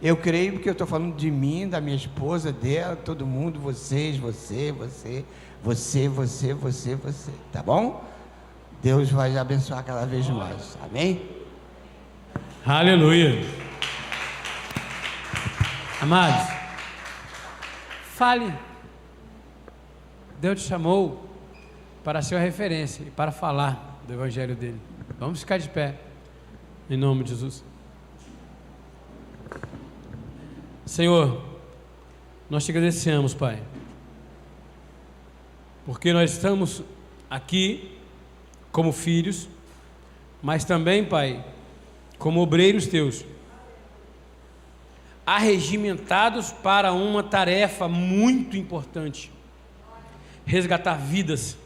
Eu 0.02 0.16
creio 0.16 0.54
porque 0.54 0.70
eu 0.70 0.72
estou 0.72 0.88
falando 0.88 1.14
de 1.18 1.30
mim, 1.30 1.68
da 1.68 1.82
minha 1.82 1.98
esposa, 1.98 2.50
dela, 2.50 2.96
todo 2.96 3.26
mundo, 3.26 3.60
vocês, 3.60 4.16
você, 4.16 4.72
você, 4.72 5.26
você, 5.62 6.08
você, 6.08 6.54
você, 6.54 6.96
você. 6.96 7.32
Tá 7.52 7.62
bom? 7.62 8.02
Deus 8.82 9.12
vai 9.12 9.38
abençoar 9.38 9.84
cada 9.84 10.06
vez 10.06 10.30
mais. 10.30 10.78
Amém? 10.82 11.30
Aleluia. 12.66 13.46
Amados, 16.02 16.54
fale. 18.14 18.54
Deus 20.40 20.62
te 20.62 20.70
chamou 20.70 21.30
para 22.02 22.22
ser 22.22 22.36
uma 22.36 22.42
referência 22.42 23.04
e 23.04 23.12
para 23.12 23.34
falar 23.34 24.00
do 24.08 24.14
Evangelho 24.14 24.56
dele. 24.56 24.80
Vamos 25.18 25.39
ficar 25.39 25.57
de 25.57 25.70
pé, 25.70 25.95
em 26.89 26.97
nome 26.97 27.24
de 27.24 27.30
Jesus. 27.30 27.63
Senhor, 30.86 31.41
nós 32.49 32.66
te 32.66 32.72
agradecemos, 32.72 33.34
Pai, 33.34 33.63
porque 35.86 36.11
nós 36.11 36.32
estamos 36.32 36.84
aqui 37.30 37.97
como 38.74 38.91
filhos, 38.91 39.47
mas 40.43 40.66
também, 40.66 41.05
Pai, 41.05 41.43
como 42.20 42.41
obreiros 42.41 42.86
teus, 42.86 43.24
arregimentados 45.26 46.51
para 46.51 46.91
uma 46.91 47.24
tarefa 47.24 47.88
muito 47.88 48.57
importante: 48.57 49.32
resgatar 50.45 50.95
vidas. 50.95 51.57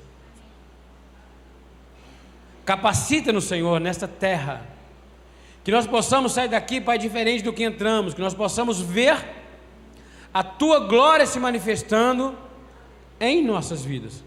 Capacita-nos, 2.70 3.46
Senhor, 3.46 3.80
nesta 3.80 4.08
terra 4.08 4.62
que 5.64 5.72
nós 5.72 5.88
possamos 5.88 6.34
sair 6.34 6.48
daqui, 6.48 6.80
Pai, 6.80 7.00
diferente 7.00 7.44
do 7.44 7.52
que 7.52 7.64
entramos, 7.64 8.14
que 8.14 8.22
nós 8.22 8.36
possamos 8.36 8.80
ver 8.80 9.18
a 10.32 10.44
tua 10.44 10.82
glória 10.82 11.26
se 11.26 11.40
manifestando 11.40 12.38
em 13.20 13.44
nossas 13.44 13.84
vidas. 13.84 14.24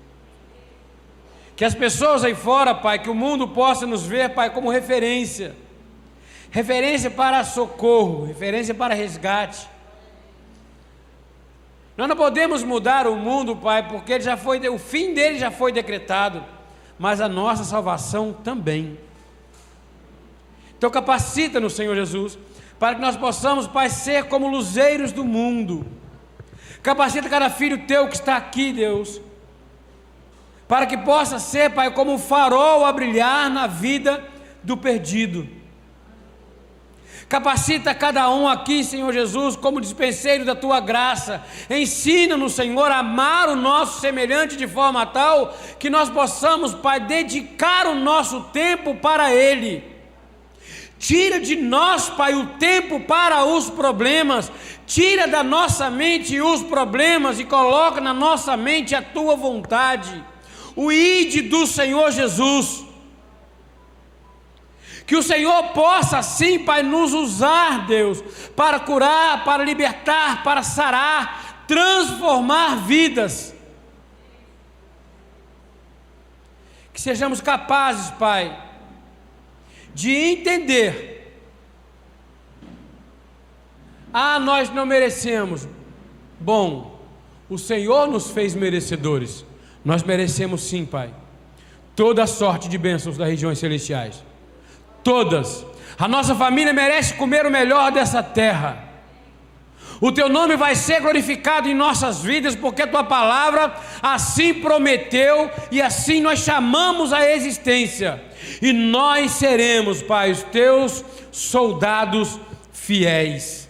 Que 1.54 1.64
as 1.64 1.72
pessoas 1.72 2.24
aí 2.24 2.34
fora, 2.34 2.74
Pai, 2.74 2.98
que 2.98 3.08
o 3.08 3.14
mundo 3.14 3.46
possa 3.46 3.86
nos 3.86 4.04
ver, 4.04 4.30
Pai, 4.30 4.50
como 4.50 4.72
referência. 4.72 5.54
Referência 6.50 7.12
para 7.12 7.44
socorro, 7.44 8.24
referência 8.24 8.74
para 8.74 8.92
resgate. 8.92 9.68
Nós 11.96 12.08
não 12.08 12.16
podemos 12.16 12.64
mudar 12.64 13.06
o 13.06 13.14
mundo, 13.14 13.54
Pai, 13.54 13.86
porque 13.86 14.14
ele 14.14 14.24
já 14.24 14.36
foi, 14.36 14.58
o 14.68 14.78
fim 14.80 15.14
dele 15.14 15.38
já 15.38 15.52
foi 15.52 15.70
decretado, 15.70 16.44
mas 17.02 17.20
a 17.20 17.28
nossa 17.28 17.64
salvação 17.64 18.32
também. 18.32 18.96
Então 20.78 20.88
capacita 20.88 21.58
no 21.58 21.68
Senhor 21.68 21.96
Jesus, 21.96 22.38
para 22.78 22.94
que 22.94 23.00
nós 23.00 23.16
possamos, 23.16 23.66
Pai, 23.66 23.90
ser 23.90 24.28
como 24.28 24.46
luzeiros 24.46 25.10
do 25.10 25.24
mundo. 25.24 25.84
Capacita 26.80 27.28
cada 27.28 27.50
filho 27.50 27.88
teu 27.88 28.06
que 28.06 28.14
está 28.14 28.36
aqui, 28.36 28.72
Deus, 28.72 29.20
para 30.68 30.86
que 30.86 30.96
possa 30.96 31.40
ser, 31.40 31.70
Pai, 31.70 31.90
como 31.90 32.12
um 32.12 32.18
farol 32.20 32.84
a 32.84 32.92
brilhar 32.92 33.50
na 33.50 33.66
vida 33.66 34.22
do 34.62 34.76
perdido. 34.76 35.48
Capacita 37.32 37.94
cada 37.94 38.28
um 38.30 38.46
aqui, 38.46 38.84
Senhor 38.84 39.10
Jesus, 39.10 39.56
como 39.56 39.80
dispenseiro 39.80 40.44
da 40.44 40.54
tua 40.54 40.80
graça. 40.80 41.42
Ensina-nos, 41.70 42.52
Senhor, 42.52 42.90
a 42.90 42.98
amar 42.98 43.48
o 43.48 43.56
nosso 43.56 44.00
semelhante 44.00 44.54
de 44.54 44.68
forma 44.68 45.06
tal 45.06 45.56
que 45.78 45.88
nós 45.88 46.10
possamos, 46.10 46.74
Pai, 46.74 47.00
dedicar 47.00 47.86
o 47.86 47.94
nosso 47.94 48.42
tempo 48.52 48.94
para 48.96 49.32
Ele 49.32 49.92
Tira 51.02 51.40
de 51.40 51.56
nós, 51.56 52.08
Pai, 52.10 52.32
o 52.32 52.46
tempo 52.60 53.00
para 53.00 53.44
os 53.44 53.68
problemas. 53.68 54.52
Tira 54.86 55.26
da 55.26 55.42
nossa 55.42 55.90
mente 55.90 56.40
os 56.40 56.62
problemas 56.62 57.40
e 57.40 57.44
coloca 57.44 58.00
na 58.00 58.14
nossa 58.14 58.56
mente 58.56 58.94
a 58.94 59.02
tua 59.02 59.34
vontade. 59.34 60.24
O 60.76 60.92
ide 60.92 61.42
do 61.42 61.66
Senhor 61.66 62.12
Jesus. 62.12 62.91
Que 65.06 65.16
o 65.16 65.22
Senhor 65.22 65.68
possa, 65.68 66.22
sim, 66.22 66.58
Pai, 66.58 66.82
nos 66.82 67.12
usar, 67.12 67.86
Deus, 67.86 68.22
para 68.56 68.80
curar, 68.80 69.44
para 69.44 69.64
libertar, 69.64 70.42
para 70.42 70.62
sarar, 70.62 71.64
transformar 71.66 72.76
vidas. 72.86 73.54
Que 76.92 77.00
sejamos 77.00 77.40
capazes, 77.40 78.10
Pai 78.12 78.70
de 79.94 80.10
entender. 80.10 81.38
Ah, 84.12 84.38
nós 84.38 84.70
não 84.70 84.84
merecemos. 84.86 85.66
Bom, 86.38 87.00
o 87.48 87.58
Senhor 87.58 88.08
nos 88.08 88.30
fez 88.30 88.54
merecedores. 88.54 89.44
Nós 89.84 90.02
merecemos 90.02 90.62
sim, 90.62 90.84
Pai. 90.84 91.14
Toda 91.94 92.26
sorte 92.26 92.68
de 92.68 92.78
bênçãos 92.78 93.16
das 93.16 93.28
regiões 93.28 93.58
celestiais. 93.58 94.22
Todas. 95.02 95.64
A 95.98 96.08
nossa 96.08 96.34
família 96.34 96.72
merece 96.72 97.14
comer 97.14 97.46
o 97.46 97.50
melhor 97.50 97.92
dessa 97.92 98.22
terra. 98.22 98.92
O 100.00 100.10
teu 100.10 100.28
nome 100.28 100.56
vai 100.56 100.74
ser 100.74 101.00
glorificado 101.00 101.68
em 101.68 101.74
nossas 101.74 102.22
vidas, 102.22 102.56
porque 102.56 102.84
tua 102.88 103.04
palavra 103.04 103.72
assim 104.02 104.52
prometeu 104.52 105.48
e 105.70 105.80
assim 105.80 106.20
nós 106.20 106.40
chamamos 106.40 107.12
a 107.12 107.30
existência. 107.30 108.20
E 108.60 108.72
nós 108.72 109.30
seremos, 109.30 110.02
Pai, 110.02 110.32
os 110.32 110.42
teus 110.42 111.04
soldados 111.30 112.40
fiéis. 112.72 113.68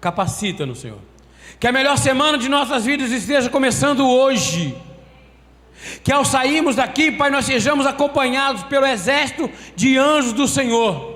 Capacita-nos, 0.00 0.80
Senhor. 0.80 0.98
Que 1.60 1.68
a 1.68 1.72
melhor 1.72 1.96
semana 1.96 2.36
de 2.36 2.48
nossas 2.48 2.84
vidas 2.84 3.12
esteja 3.12 3.48
começando 3.48 4.04
hoje. 4.04 4.76
Que 6.02 6.12
ao 6.12 6.24
sairmos 6.24 6.76
daqui, 6.76 7.12
Pai, 7.12 7.30
nós 7.30 7.44
sejamos 7.44 7.86
acompanhados 7.86 8.62
pelo 8.64 8.86
exército 8.86 9.50
de 9.74 9.96
anjos 9.98 10.32
do 10.32 10.46
Senhor 10.46 11.12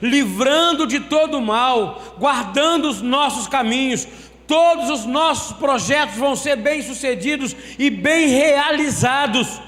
livrando 0.00 0.86
de 0.86 1.00
todo 1.00 1.40
mal, 1.40 2.14
guardando 2.18 2.88
os 2.88 3.02
nossos 3.02 3.46
caminhos. 3.46 4.06
Todos 4.46 4.88
os 4.88 5.04
nossos 5.04 5.56
projetos 5.56 6.16
vão 6.16 6.34
ser 6.34 6.56
bem-sucedidos 6.56 7.54
e 7.78 7.90
bem 7.90 8.28
realizados. 8.28 9.60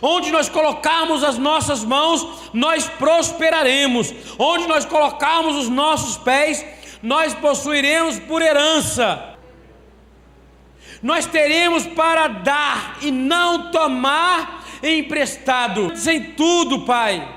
Onde 0.00 0.30
nós 0.30 0.48
colocarmos 0.48 1.22
as 1.22 1.38
nossas 1.38 1.84
mãos, 1.84 2.26
nós 2.52 2.88
prosperaremos. 2.88 4.14
Onde 4.38 4.66
nós 4.66 4.84
colocarmos 4.84 5.56
os 5.56 5.68
nossos 5.68 6.16
pés, 6.16 6.64
nós 7.02 7.34
possuiremos 7.34 8.18
por 8.18 8.40
herança. 8.40 9.33
Nós 11.04 11.24
teremos 11.24 11.86
para 11.86 12.26
dar 12.26 12.98
e 13.00 13.12
não 13.12 13.70
tomar 13.70 14.64
emprestado. 14.82 15.96
Sem 15.96 16.32
tudo, 16.32 16.84
Pai 16.84 17.34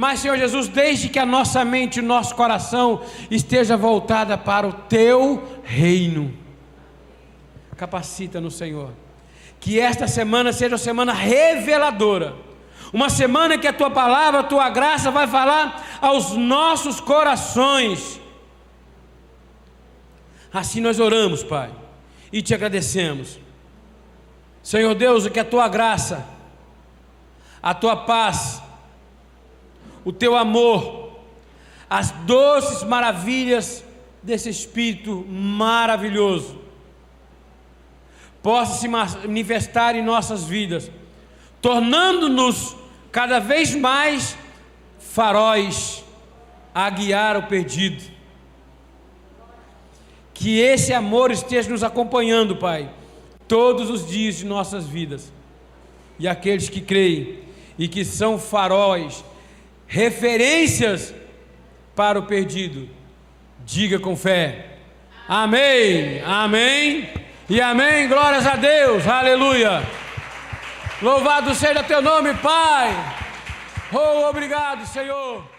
Mas, 0.00 0.20
Senhor 0.20 0.38
Jesus, 0.38 0.68
desde 0.68 1.08
que 1.08 1.18
a 1.18 1.26
nossa 1.26 1.64
mente 1.64 1.96
e 1.96 2.00
o 2.00 2.04
nosso 2.04 2.32
coração 2.36 3.02
esteja 3.28 3.76
voltada 3.76 4.38
para 4.38 4.64
o 4.64 4.72
teu 4.72 5.42
reino. 5.64 6.32
Capacita 7.76 8.40
no 8.40 8.48
Senhor. 8.48 8.92
Que 9.58 9.80
esta 9.80 10.06
semana 10.06 10.52
seja 10.52 10.74
uma 10.74 10.78
semana 10.78 11.12
reveladora. 11.12 12.36
Uma 12.92 13.10
semana 13.10 13.58
que 13.58 13.66
a 13.66 13.72
tua 13.72 13.90
palavra, 13.90 14.38
a 14.38 14.44
tua 14.44 14.70
graça 14.70 15.10
vai 15.10 15.26
falar 15.26 15.98
aos 16.00 16.30
nossos 16.30 17.00
corações. 17.00 18.20
Assim 20.58 20.80
nós 20.80 20.98
oramos, 20.98 21.42
Pai, 21.42 21.70
e 22.32 22.42
te 22.42 22.54
agradecemos. 22.54 23.38
Senhor 24.62 24.94
Deus, 24.94 25.28
que 25.28 25.40
a 25.40 25.44
tua 25.44 25.68
graça 25.68 26.38
a 27.62 27.74
tua 27.74 27.96
paz, 27.96 28.62
o 30.04 30.12
teu 30.12 30.36
amor, 30.36 31.18
as 31.88 32.10
doces 32.10 32.82
maravilhas 32.82 33.84
desse 34.22 34.48
Espírito 34.48 35.24
maravilhoso 35.28 36.58
possa 38.42 38.80
se 38.80 38.88
manifestar 38.88 39.96
em 39.96 40.02
nossas 40.02 40.44
vidas, 40.44 40.90
tornando-nos 41.60 42.76
cada 43.10 43.40
vez 43.40 43.74
mais 43.74 44.38
faróis 44.98 46.04
a 46.74 46.88
guiar 46.88 47.36
o 47.36 47.42
perdido. 47.44 48.17
Que 50.38 50.60
esse 50.60 50.94
amor 50.94 51.32
esteja 51.32 51.68
nos 51.68 51.82
acompanhando, 51.82 52.54
Pai, 52.54 52.88
todos 53.48 53.90
os 53.90 54.06
dias 54.06 54.36
de 54.36 54.46
nossas 54.46 54.86
vidas. 54.86 55.32
E 56.16 56.28
aqueles 56.28 56.68
que 56.68 56.80
creem 56.80 57.40
e 57.76 57.88
que 57.88 58.04
são 58.04 58.38
faróis, 58.38 59.24
referências 59.88 61.12
para 61.96 62.20
o 62.20 62.22
perdido, 62.22 62.88
diga 63.66 63.98
com 63.98 64.16
fé: 64.16 64.76
Amém, 65.26 66.22
Amém 66.24 67.08
e 67.50 67.60
Amém. 67.60 68.06
Glórias 68.06 68.46
a 68.46 68.54
Deus, 68.54 69.08
Aleluia. 69.08 69.82
Louvado 71.02 71.52
seja 71.52 71.82
teu 71.82 72.00
nome, 72.00 72.32
Pai. 72.34 72.94
Oh, 73.92 74.28
obrigado, 74.28 74.86
Senhor. 74.86 75.57